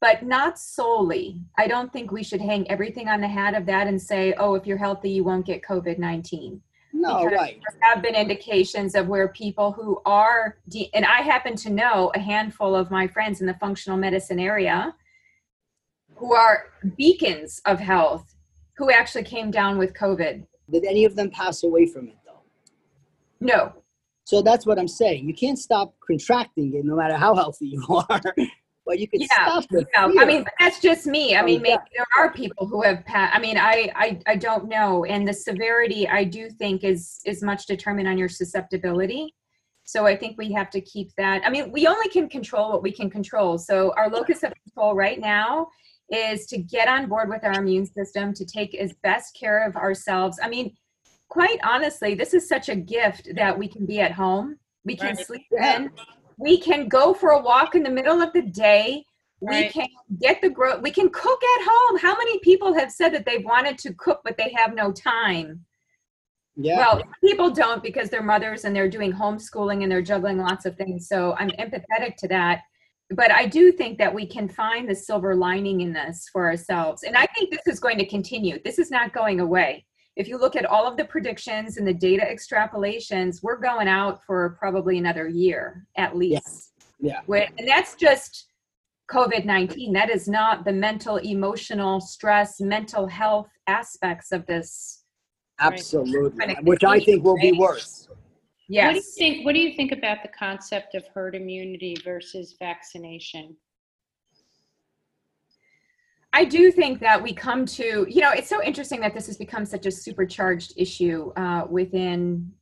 [0.01, 1.41] but not solely.
[1.57, 4.55] I don't think we should hang everything on the hat of that and say, oh,
[4.55, 6.61] if you're healthy, you won't get COVID 19.
[6.93, 7.61] No, because right.
[7.61, 12.11] There have been indications of where people who are, de- and I happen to know
[12.15, 14.95] a handful of my friends in the functional medicine area
[16.15, 18.35] who are beacons of health
[18.77, 20.47] who actually came down with COVID.
[20.71, 22.43] Did any of them pass away from it though?
[23.41, 23.73] No.
[24.25, 25.29] So that's what I'm saying.
[25.29, 28.23] You can't stop contracting it no matter how healthy you are.
[28.87, 29.65] But you can yeah, stop.
[29.71, 30.13] Yeah.
[30.19, 31.37] I mean, that's just me.
[31.37, 33.37] I mean, maybe there are people who have passed.
[33.37, 35.05] I mean, I, I I don't know.
[35.05, 39.35] And the severity, I do think, is is much determined on your susceptibility.
[39.85, 41.43] So I think we have to keep that.
[41.45, 43.57] I mean, we only can control what we can control.
[43.59, 45.69] So our locus of control right now
[46.11, 49.77] is to get on board with our immune system, to take as best care of
[49.77, 50.39] ourselves.
[50.43, 50.75] I mean,
[51.29, 54.59] quite honestly, this is such a gift that we can be at home.
[54.85, 55.27] We can right.
[55.27, 55.91] sleep in.
[56.39, 59.05] We can go for a walk in the middle of the day.
[59.41, 59.67] Right.
[59.67, 59.89] We can
[60.21, 60.83] get the growth.
[60.83, 61.99] We can cook at home.
[61.99, 65.65] How many people have said that they've wanted to cook, but they have no time?
[66.57, 66.79] Yeah.
[66.79, 70.77] Well, people don't because they're mothers and they're doing homeschooling and they're juggling lots of
[70.77, 71.07] things.
[71.07, 72.63] So I'm empathetic to that
[73.11, 77.05] but I do think that we can find the silver lining in this for ourselves.
[77.05, 78.59] And I think this is going to continue.
[78.65, 79.87] This is not going away.
[80.17, 84.25] If you look at all of the predictions and the data extrapolations, we're going out
[84.25, 86.73] for probably another year at least.
[86.99, 87.21] Yeah.
[87.29, 87.49] yeah.
[87.59, 88.47] And that's just
[89.11, 89.93] COVID 19.
[89.93, 95.05] That is not the mental, emotional stress, mental health aspects of this.
[95.61, 96.57] Absolutely.
[96.63, 98.09] Which I think will be worse.
[98.69, 98.87] Yes.
[98.87, 99.47] What do you think?
[99.47, 103.57] What do you think about the concept of herd immunity versus vaccination?
[106.37, 109.39] I do think that we come to, you know, it's so interesting that this has
[109.39, 112.53] become such a supercharged issue uh, within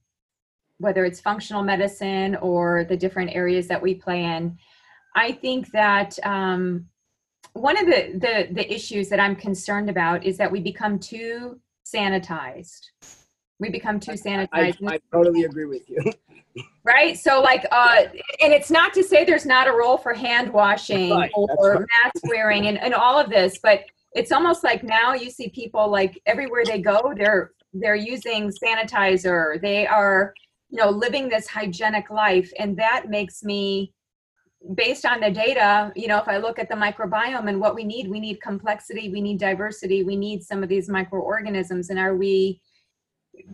[0.78, 4.56] whether it's functional medicine or the different areas that we play in.
[5.16, 6.86] I think that um,
[7.54, 11.60] one of the, the the issues that I'm concerned about is that we become too
[11.84, 12.90] sanitized
[13.60, 14.48] we become too sanitized.
[14.52, 16.12] I, I totally agree with you.
[16.84, 18.02] right so like uh
[18.40, 21.86] and it's not to say there's not a role for hand washing right, or right.
[22.04, 25.88] mask wearing and, and all of this but it's almost like now you see people
[25.88, 30.32] like everywhere they go they're they're using sanitizer they are
[30.70, 33.92] you know living this hygienic life and that makes me
[34.74, 37.84] based on the data you know if i look at the microbiome and what we
[37.84, 42.16] need we need complexity we need diversity we need some of these microorganisms and are
[42.16, 42.60] we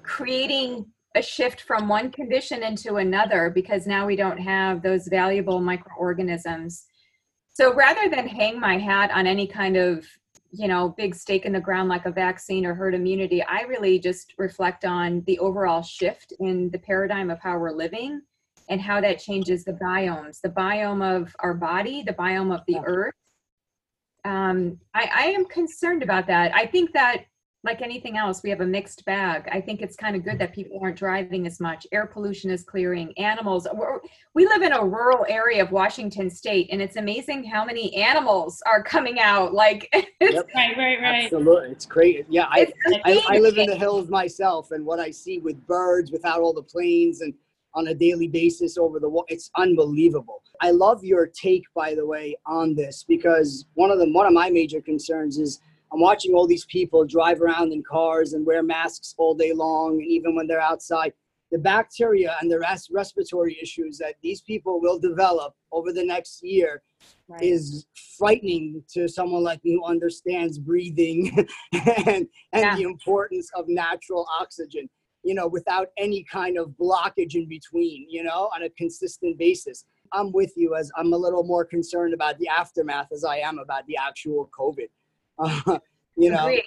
[0.03, 0.85] creating
[1.17, 6.85] a shift from one condition into another because now we don't have those valuable microorganisms.
[7.53, 10.07] So rather than hang my hat on any kind of
[10.53, 14.01] you know big stake in the ground like a vaccine or herd immunity i really
[14.01, 18.21] just reflect on the overall shift in the paradigm of how we're living
[18.69, 22.81] and how that changes the biomes the biome of our body the biome of the
[22.85, 23.15] earth.
[24.25, 26.55] Um, I, I am concerned about that.
[26.55, 27.25] I think that
[27.63, 29.47] like anything else, we have a mixed bag.
[29.53, 31.87] I think it's kind of good that people aren't driving as much.
[31.93, 33.13] Air pollution is clearing.
[33.19, 33.69] Animals.
[34.35, 38.63] we live in a rural area of Washington State, and it's amazing how many animals
[38.67, 39.53] are coming out.
[39.53, 39.89] Like,
[40.21, 40.49] yep.
[40.55, 41.25] right, right, right.
[41.25, 42.25] Absolutely, it's great.
[42.31, 42.73] Yeah, I,
[43.05, 46.55] I, I live in the hills myself, and what I see with birds, without all
[46.55, 47.35] the planes, and
[47.75, 52.35] on a daily basis over the it's unbelievable i love your take by the way
[52.45, 55.61] on this because one of the one of my major concerns is
[55.93, 60.01] i'm watching all these people drive around in cars and wear masks all day long
[60.01, 61.13] and even when they're outside
[61.51, 66.43] the bacteria and the res- respiratory issues that these people will develop over the next
[66.43, 66.83] year
[67.29, 67.43] right.
[67.43, 67.87] is
[68.17, 71.37] frightening to someone like me who understands breathing
[71.73, 72.77] and, and yeah.
[72.77, 74.89] the importance of natural oxygen
[75.23, 79.85] you know without any kind of blockage in between you know on a consistent basis
[80.13, 83.59] i'm with you as i'm a little more concerned about the aftermath as i am
[83.59, 84.89] about the actual covid
[85.41, 85.79] uh,
[86.17, 86.65] you know Agreed.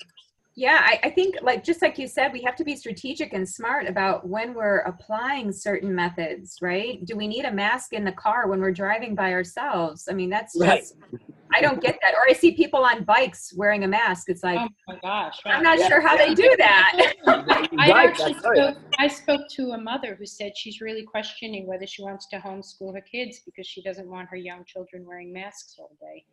[0.55, 3.47] Yeah, I, I, think like just like you said, we have to be strategic and
[3.47, 7.03] smart about when we're applying certain methods, right?
[7.05, 10.07] Do we need a mask in the car when we're driving by ourselves?
[10.07, 11.19] I mean, that's just right.
[11.55, 12.13] I don't get that.
[12.13, 14.30] Or I see people on bikes wearing a mask.
[14.30, 15.55] It's like, oh my gosh, right.
[15.55, 16.28] I'm not yeah, sure how yeah.
[16.28, 17.13] they do that.
[17.80, 22.03] I actually spoke, I spoke to a mother who said she's really questioning whether she
[22.03, 25.95] wants to homeschool her kids because she doesn't want her young children wearing masks all
[25.99, 26.26] day.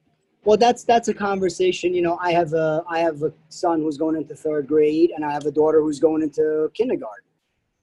[0.45, 1.93] Well, that's that's a conversation.
[1.93, 5.25] You know, I have a I have a son who's going into third grade, and
[5.25, 7.29] I have a daughter who's going into kindergarten,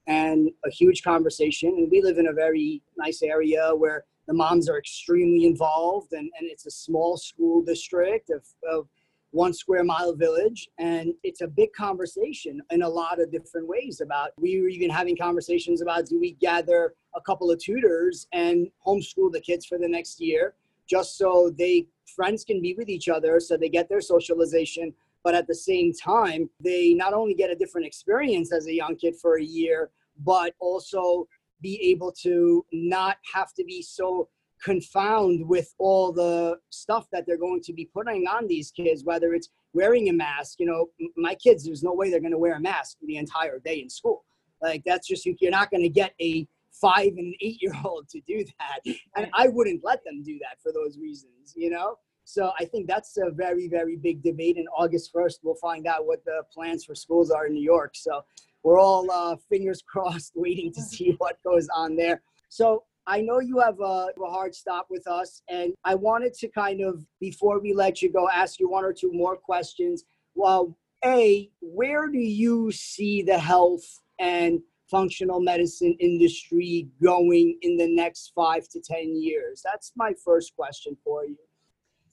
[0.08, 1.70] and a huge conversation.
[1.70, 6.30] And we live in a very nice area where the moms are extremely involved, and,
[6.38, 8.88] and it's a small school district of, of
[9.30, 14.00] one square mile village and it's a big conversation in a lot of different ways
[14.00, 18.68] about we were even having conversations about do we gather a couple of tutors and
[18.86, 20.54] homeschool the kids for the next year
[20.88, 24.92] just so they friends can be with each other so they get their socialization.
[25.24, 28.96] But at the same time they not only get a different experience as a young
[28.96, 29.90] kid for a year
[30.24, 31.28] but also
[31.60, 34.28] be able to not have to be so
[34.62, 39.34] confound with all the stuff that they're going to be putting on these kids whether
[39.34, 40.60] it's wearing a mask.
[40.60, 40.86] You know
[41.16, 43.90] my kids there's no way they're going to wear a mask the entire day in
[43.90, 44.24] school.
[44.62, 46.46] Like that's just you're not going to get a
[46.80, 48.94] five and eight year old to do that.
[49.16, 51.96] And I wouldn't let them do that for those reasons, you know?
[52.24, 54.58] So I think that's a very, very big debate.
[54.58, 57.92] And August 1st, we'll find out what the plans for schools are in New York.
[57.94, 58.20] So
[58.62, 62.22] we're all uh, fingers crossed waiting to see what goes on there.
[62.50, 66.48] So I know you have a, a, hard stop with us, and I wanted to
[66.48, 70.04] kind of, before we let you go, ask you one or two more questions.
[70.34, 70.76] Well,
[71.06, 73.86] A, where do you see the health
[74.18, 74.60] and
[74.90, 79.62] functional medicine industry going in the next five to 10 years?
[79.64, 81.36] That's my first question for you.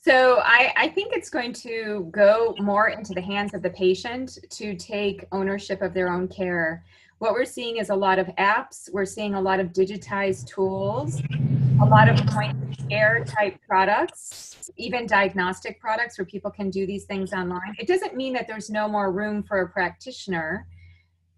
[0.05, 4.37] So I, I, think it's going to go more into the hands of the patient
[4.51, 6.83] to take ownership of their own care.
[7.17, 8.87] What we're seeing is a lot of apps.
[8.93, 11.23] We're seeing a lot of digitized tools,
[11.81, 16.85] a lot of point of care type products, even diagnostic products where people can do
[16.85, 17.73] these things online.
[17.79, 20.67] It doesn't mean that there's no more room for a practitioner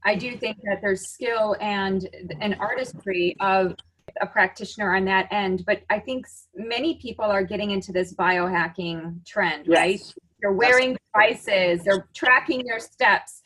[0.05, 2.07] I do think that there's skill and
[2.41, 3.75] an artistry of
[4.21, 6.25] a practitioner on that end, but I think
[6.55, 9.77] many people are getting into this biohacking trend, yes.
[9.77, 10.13] right?
[10.39, 13.41] They're wearing devices, they're tracking their steps.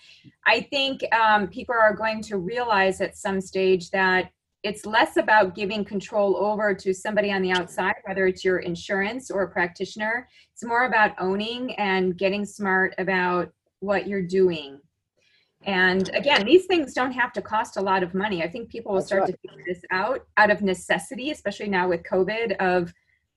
[0.45, 4.29] I think um, people are going to realize at some stage that
[4.63, 9.31] it's less about giving control over to somebody on the outside, whether it's your insurance
[9.31, 10.27] or a practitioner.
[10.53, 14.79] It's more about owning and getting smart about what you're doing
[15.63, 18.41] and again, these things don't have to cost a lot of money.
[18.41, 19.31] I think people will That's start right.
[19.31, 22.93] to figure this out out of necessity, especially now with COVID of,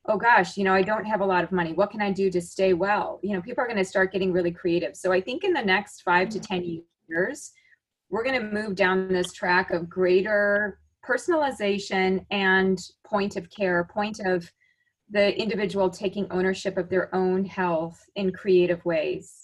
[0.09, 1.75] oh gosh, you know, I don't have a lot of money.
[1.75, 3.21] What can I do to stay well?
[3.23, 4.97] You know, people are going to start getting really creative.
[4.97, 6.47] So I think in the next five to mm.
[6.47, 7.53] 10 years,
[8.09, 14.21] we're going to move down this track of greater personalization and point of care, point
[14.25, 14.51] of
[15.11, 19.44] the individual taking ownership of their own health in creative ways.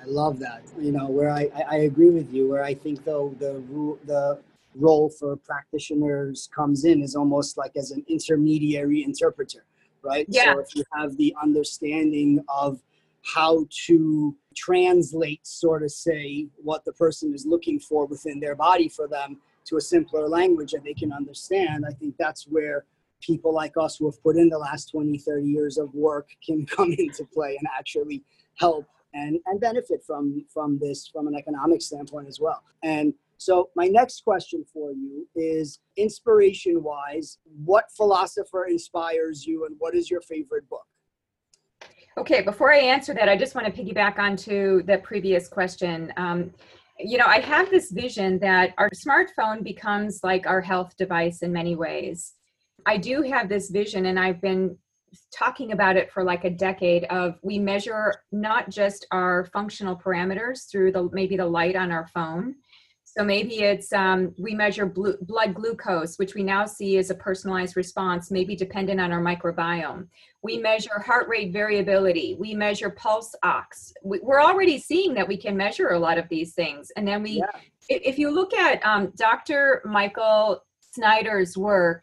[0.00, 0.62] I love that.
[0.78, 2.48] You know, where I, I agree with you.
[2.48, 3.62] Where I think though the
[4.04, 4.40] the
[4.74, 9.64] role for practitioners comes in is almost like as an intermediary interpreter,
[10.02, 10.26] right?
[10.28, 10.54] Yeah.
[10.54, 12.80] So if you have the understanding of
[13.24, 18.88] how to translate, sort of say, what the person is looking for within their body
[18.88, 22.84] for them to a simpler language that they can understand, I think that's where
[23.22, 26.66] people like us who have put in the last 20, 30 years of work can
[26.76, 28.22] come into play and actually
[28.58, 32.62] help and, and benefit from, from this from an economic standpoint as well.
[32.82, 39.76] And so, my next question for you is inspiration wise, what philosopher inspires you and
[39.78, 40.86] what is your favorite book?
[42.16, 46.12] Okay, before I answer that, I just want to piggyback onto the previous question.
[46.16, 46.52] Um,
[46.98, 51.52] you know, I have this vision that our smartphone becomes like our health device in
[51.52, 52.34] many ways.
[52.86, 54.76] I do have this vision, and I've been
[55.32, 60.70] talking about it for like a decade of we measure not just our functional parameters
[60.70, 62.54] through the maybe the light on our phone
[63.16, 67.76] So maybe it's um, we measure blood glucose, which we now see as a personalized
[67.76, 70.08] response, maybe dependent on our microbiome.
[70.42, 72.36] We measure heart rate variability.
[72.40, 73.92] We measure pulse ox.
[74.02, 76.90] We, we're already seeing that we can measure a lot of these things.
[76.96, 77.60] And then we, Yeah.
[77.88, 79.82] if, if you look at um, Dr.
[79.84, 82.02] Michael Snyder's work,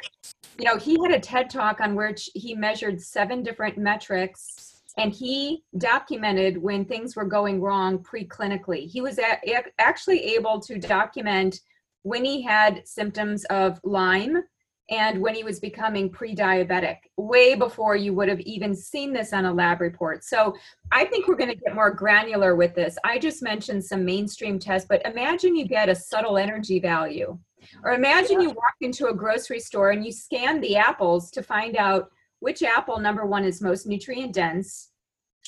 [0.61, 5.11] you know, he had a TED talk on which he measured seven different metrics and
[5.11, 8.87] he documented when things were going wrong preclinically.
[8.87, 11.61] He was a- ac- actually able to document
[12.03, 14.43] when he had symptoms of Lyme
[14.91, 19.45] and when he was becoming pre-diabetic way before you would have even seen this on
[19.45, 20.23] a lab report.
[20.23, 20.53] So
[20.91, 22.99] i think we're going to get more granular with this.
[23.03, 27.39] I just mentioned some mainstream tests but imagine you get a subtle energy value
[27.83, 31.75] or imagine you walk into a grocery store and you scan the apples to find
[31.75, 32.09] out
[32.39, 34.89] which apple number one is most nutrient dense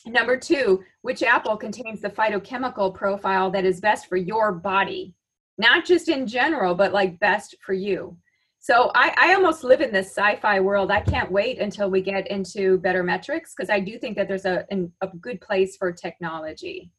[0.06, 5.14] number two which apple contains the phytochemical profile that is best for your body
[5.58, 8.18] not just in general but like best for you
[8.64, 10.90] so I, I almost live in this sci-fi world.
[10.90, 14.46] I can't wait until we get into better metrics because I do think that there's
[14.46, 14.66] a,
[15.02, 16.90] a good place for technology.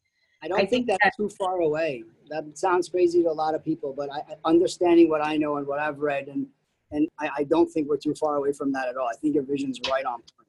[0.43, 2.03] I don't I think, think that's too far away.
[2.29, 5.57] That sounds crazy to a lot of people, but I, I- understanding what I know
[5.57, 6.47] and what I've read, and
[6.91, 9.07] and I, I don't think we're too far away from that at all.
[9.07, 10.19] I think your vision's right on.
[10.21, 10.44] point.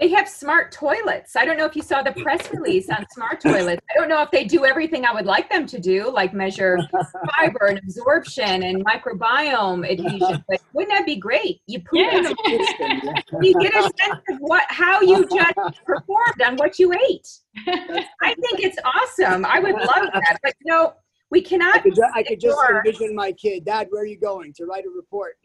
[0.00, 1.36] They have smart toilets.
[1.36, 3.80] I don't know if you saw the press release on smart toilets.
[3.88, 6.78] I don't know if they do everything I would like them to do, like measure
[7.36, 10.44] fiber and absorption and microbiome adhesion.
[10.48, 11.60] But wouldn't that be great?
[11.66, 12.16] You poop Yeah.
[12.18, 15.54] in the Interesting, you get a sense of what how you just
[15.86, 17.28] performed on what you ate.
[18.20, 19.44] I think it's awesome.
[19.44, 20.38] I would love that.
[20.42, 20.94] But you know,
[21.30, 24.18] we I cannot could, ju- I could just envision my kid, Dad, where are you
[24.18, 25.36] going to write a report?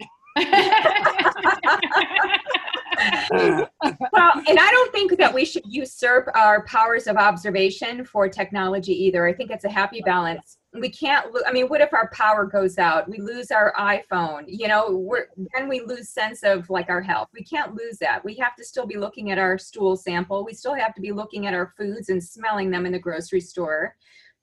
[3.31, 8.93] Well, and I don't think that we should usurp our powers of observation for technology
[9.05, 9.25] either.
[9.27, 10.57] I think it's a happy balance.
[10.73, 11.33] We can't.
[11.33, 13.09] Lo- I mean, what if our power goes out?
[13.09, 14.45] We lose our iPhone.
[14.47, 15.15] You know,
[15.55, 17.29] then we lose sense of like our health.
[17.33, 18.23] We can't lose that.
[18.23, 20.45] We have to still be looking at our stool sample.
[20.45, 23.41] We still have to be looking at our foods and smelling them in the grocery
[23.41, 23.95] store.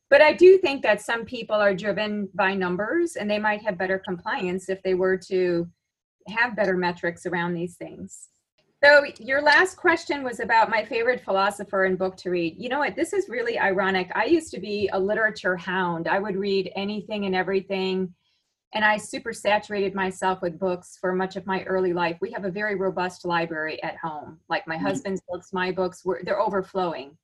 [0.08, 3.76] But I do think that some people are driven by numbers, and they might have
[3.76, 5.68] better compliance if they were to
[6.28, 8.28] have better metrics around these things.
[8.84, 12.56] So your last question was about my favorite philosopher and book to read.
[12.58, 12.94] You know what?
[12.94, 14.10] This is really ironic.
[14.14, 16.06] I used to be a literature hound.
[16.06, 18.14] I would read anything and everything.
[18.74, 22.18] And I super saturated myself with books for much of my early life.
[22.20, 24.38] We have a very robust library at home.
[24.48, 24.82] Like my Mhm.
[24.82, 27.16] husband's books, my books, were they're overflowing.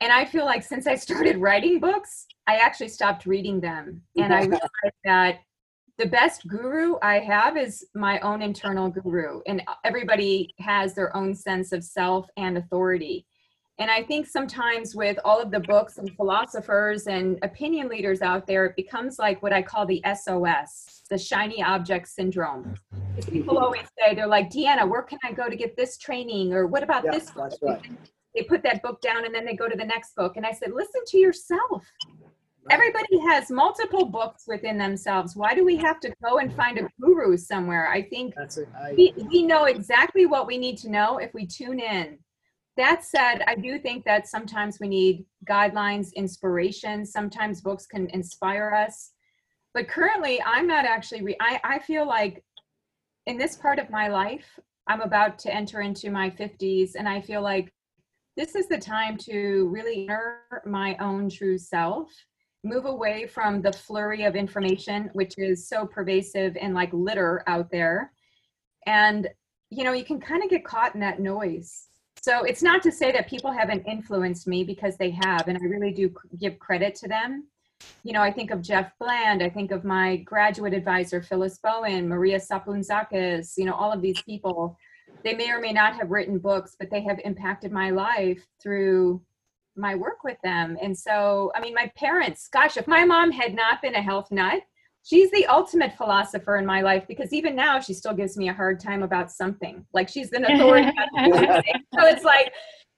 [0.00, 4.02] And I feel like since I started writing books, I actually stopped reading them.
[4.16, 5.40] And I realized that
[5.98, 11.34] the best guru I have is my own internal guru, and everybody has their own
[11.34, 13.26] sense of self and authority.
[13.80, 18.46] And I think sometimes with all of the books and philosophers and opinion leaders out
[18.46, 22.74] there, it becomes like what I call the SOS, the shiny object syndrome.
[23.30, 26.52] People always say, they're like, Deanna, where can I go to get this training?
[26.52, 27.30] Or what about Yeah, this?
[27.30, 27.82] book?" right.
[28.34, 30.36] They put that book down and then they go to the next book.
[30.36, 31.84] And I said, listen to yourself
[32.70, 35.36] everybody has multiple books within themselves.
[35.36, 37.88] Why do we have to go and find a guru somewhere?
[37.88, 38.68] I think That's it.
[38.76, 42.18] I, we, we know exactly what we need to know if we tune in.
[42.76, 47.04] That said i do think that sometimes we need guidelines inspiration.
[47.04, 49.12] Sometimes books can inspire us.
[49.74, 52.44] But currently i'm not actually re- I, I feel like
[53.26, 57.20] in this part of my life i'm about to enter into my 50s and i
[57.20, 57.72] feel like
[58.36, 62.08] this is the time to really inner my own true self
[62.64, 67.70] move away from the flurry of information which is so pervasive and like litter out
[67.70, 68.12] there.
[68.86, 69.28] And
[69.70, 71.86] you know you can kind of get caught in that noise.
[72.20, 75.64] So it's not to say that people haven't influenced me because they have and i
[75.64, 77.46] really do give credit to them.
[78.02, 82.08] You know i think of jeff bland i think of my graduate advisor phyllis bowen
[82.08, 84.76] maria saplunzakis you know all of these people.
[85.24, 89.22] They may or may not have written books but they have impacted my life through
[89.78, 90.76] my work with them.
[90.82, 94.30] And so, I mean, my parents, gosh, if my mom had not been a health
[94.30, 94.62] nut,
[95.04, 98.52] she's the ultimate philosopher in my life because even now she still gives me a
[98.52, 99.84] hard time about something.
[99.94, 100.90] Like she's an authority.
[101.94, 102.52] so it's like,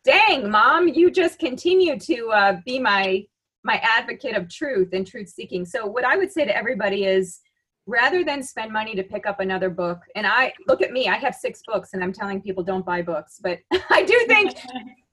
[0.05, 3.25] dang, mom, you just continue to uh, be my
[3.63, 5.67] my advocate of truth and truth seeking.
[5.67, 7.41] So what I would say to everybody is
[7.87, 11.17] rather than spend money to pick up another book and I look at me, I
[11.17, 13.59] have 6 books and I'm telling people don't buy books, but
[13.91, 14.55] I do think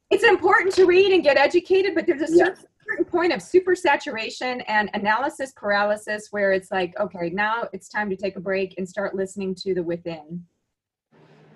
[0.10, 2.46] it's important to read and get educated, but there's a Yeah.
[2.46, 7.90] certain, certain point of super saturation and analysis paralysis where it's like, okay, now it's
[7.90, 10.46] time to take a break and start listening to the within.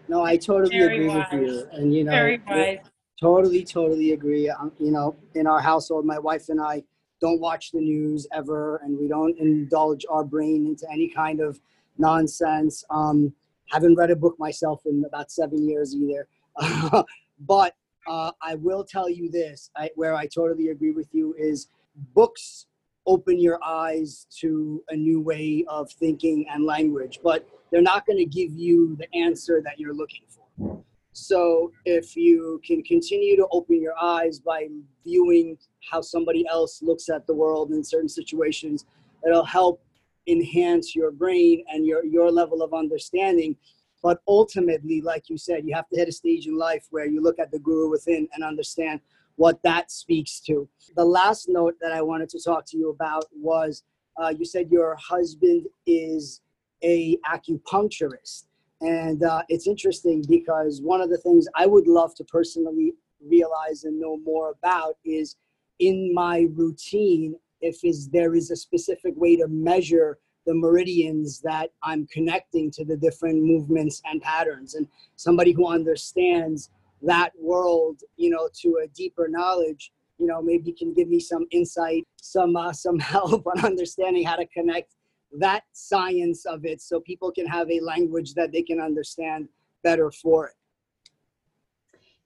[0.08, 1.26] no, I totally Very agree wise.
[1.32, 1.68] with you.
[1.72, 2.80] And you know, Very wise.
[3.22, 4.50] Totally, totally agree.
[4.50, 6.84] Um, you know, in our household, my wife and I,
[7.22, 11.62] don't watch the news ever, and we don't indulge our brain into any kind of
[12.00, 12.84] nonsense.
[12.90, 13.32] Um,
[13.70, 16.28] haven't read a book myself in about seven years either.
[17.40, 17.76] but
[18.08, 21.68] uh, I will tell you this, I, where I totally agree with you, is
[22.14, 22.68] books
[23.08, 28.18] open your eyes to a new way of thinking and language, but they're not going
[28.18, 30.84] to give you the answer that you're looking for.
[31.14, 34.68] So if you can continue to open your eyes by
[35.04, 35.58] viewing
[35.90, 38.86] how somebody else looks at the world in certain situations,
[39.26, 39.84] it'll help
[40.28, 43.56] enhance your brain and your, your level of understanding.
[44.02, 47.22] But ultimately, like you said, you have to hit a stage in life where you
[47.22, 49.02] look at the guru within and understand
[49.36, 50.68] what that speaks to.
[50.96, 53.84] The last note that I wanted to talk to you about was
[54.22, 56.42] uh, you said your husband is
[56.84, 58.46] a acupuncturist
[58.82, 62.94] and uh, it's interesting because one of the things I would love to personally
[63.24, 65.36] realize and know more about is
[65.80, 71.70] in my routine, if is there is a specific way to measure the meridians that
[71.84, 74.76] I'm connecting to the different movements and patterns.
[74.76, 76.70] And somebody who understands
[77.04, 81.46] that world, you know, to a deeper knowledge, you know, maybe can give me some
[81.52, 84.96] insight, some uh, some help on understanding how to connect
[85.40, 89.48] that science of it so people can have a language that they can understand
[89.84, 90.54] better for it.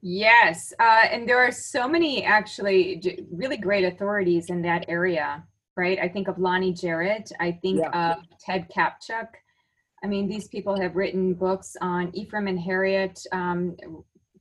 [0.01, 3.01] Yes, uh, and there are so many actually
[3.31, 5.43] really great authorities in that area,
[5.77, 5.99] right?
[5.99, 8.11] I think of Lonny Jarrett, I think yeah.
[8.11, 9.27] of Ted Kaptchuk.
[10.03, 13.75] I mean, these people have written books on Efrem and Harriet, um,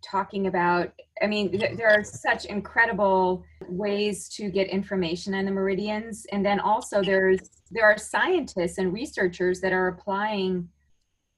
[0.05, 5.51] talking about i mean th- there are such incredible ways to get information on the
[5.51, 10.68] meridians and then also there's there are scientists and researchers that are applying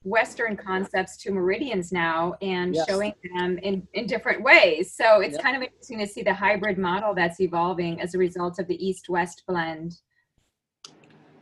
[0.07, 2.87] western concepts to meridians now and yes.
[2.89, 5.43] showing them in, in different ways so it's yep.
[5.43, 8.87] kind of interesting to see the hybrid model that's evolving as a result of the
[8.87, 9.97] east west blend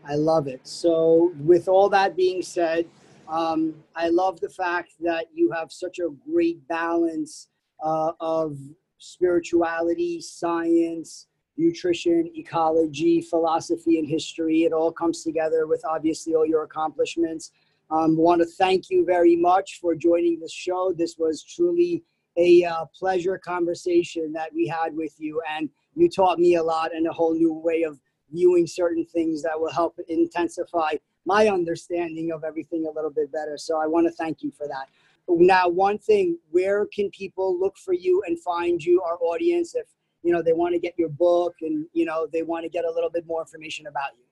[0.08, 2.86] i love it so with all that being said
[3.28, 7.48] um, I love the fact that you have such a great balance
[7.82, 8.58] uh, of
[8.98, 14.64] spirituality, science, nutrition, ecology, philosophy, and history.
[14.64, 17.52] It all comes together with obviously all your accomplishments.
[17.90, 20.92] Um, want to thank you very much for joining the show.
[20.96, 22.02] This was truly
[22.36, 26.94] a uh, pleasure conversation that we had with you, and you taught me a lot
[26.94, 28.00] and a whole new way of
[28.32, 33.56] viewing certain things that will help intensify my understanding of everything a little bit better.
[33.56, 34.88] So I want to thank you for that.
[35.28, 39.86] Now, one thing, where can people look for you and find you, our audience, if
[40.22, 42.84] you know they want to get your book and you know they want to get
[42.84, 44.24] a little bit more information about you?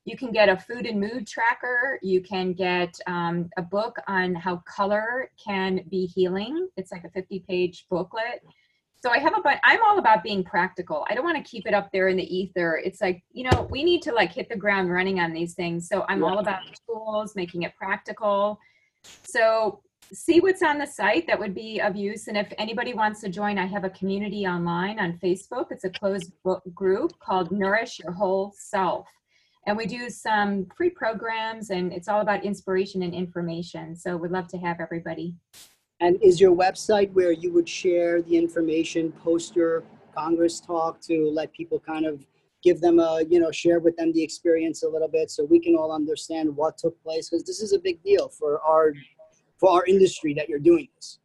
[0.04, 1.98] You can get a food and mood tracker.
[2.02, 6.68] You can get um, a book on how color can be healing.
[6.76, 8.42] It's like a 50 page booklet.
[9.02, 11.06] So I have a but I'm all about being practical.
[11.08, 12.80] I don't want to keep it up there in the ether.
[12.84, 15.88] It's like, you know, we need to like hit the ground running on these things.
[15.88, 18.58] So I'm all about tools, making it practical.
[19.22, 19.80] So
[20.12, 22.28] see what's on the site that would be of use.
[22.28, 25.66] And if anybody wants to join, I have a community online on Facebook.
[25.70, 26.32] It's a closed
[26.74, 29.06] group called Nourish Your Whole Self
[29.66, 33.94] and we do some free programs and it's all about inspiration and information.
[33.94, 35.34] So we'd love to have everybody.
[36.00, 39.84] And is your website where you would share the information post your
[40.14, 42.26] congress talk to let people kind of
[42.64, 45.60] give them a you know share with them the experience a little bit so we
[45.60, 47.30] can all understand what took place?
[47.30, 48.92] Because this is a big deal for our
[49.58, 51.19] for our industry that you're doing this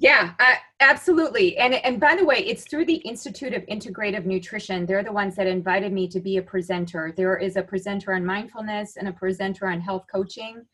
[0.00, 1.58] yeah, uh, absolutely.
[1.58, 4.86] And and by the way, it's through the Institute of Integrative Nutrition.
[4.86, 7.12] They're the ones that invited me to be a presenter.
[7.16, 10.64] There is a presenter on mindfulness and a presenter on health coaching.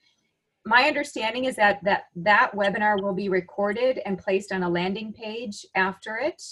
[0.67, 5.15] My understanding is that that that webinar will be recorded and placed on a landing
[5.15, 6.43] page after it.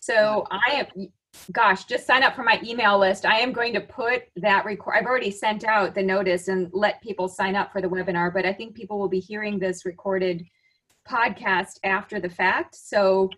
[0.00, 1.08] So I am
[1.52, 3.26] gosh, just sign up for my email list.
[3.26, 4.94] I am going to put that record.
[4.96, 8.46] I've already sent out the notice and let people sign up for the webinar, but
[8.46, 10.42] I think people will be hearing this recorded
[11.08, 12.74] podcast after the fact.
[12.74, 13.30] So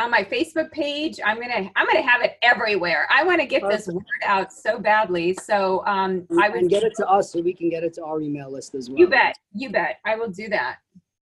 [0.00, 3.06] on my Facebook page, I'm gonna I'm gonna have it everywhere.
[3.10, 3.76] I want to get awesome.
[3.76, 5.34] this word out so badly.
[5.34, 8.20] So um, I would get it to us so we can get it to our
[8.20, 8.98] email list as well.
[8.98, 9.36] You bet.
[9.52, 9.98] You bet.
[10.04, 10.78] I will do that.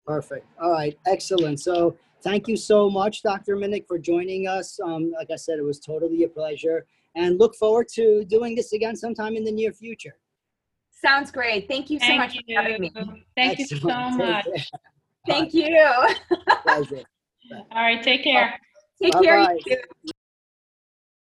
[0.07, 0.47] Perfect.
[0.61, 0.97] All right.
[1.07, 1.61] Excellent.
[1.61, 3.57] So thank you so much, Dr.
[3.57, 4.79] Minich, for joining us.
[4.83, 8.73] Um, like I said, it was totally a pleasure, and look forward to doing this
[8.73, 10.17] again sometime in the near future.
[10.91, 11.67] Sounds great.
[11.69, 12.41] Thank you so thank much you.
[12.47, 12.93] for having me.
[13.37, 13.71] Thank Excellent.
[13.71, 13.87] you so
[14.19, 14.71] much.
[15.27, 15.67] Thank you.
[16.63, 17.05] Pleasure.
[17.53, 18.59] All right, take care.
[19.01, 19.25] Take Bye-bye.
[19.25, 19.55] care.
[19.67, 20.12] You too.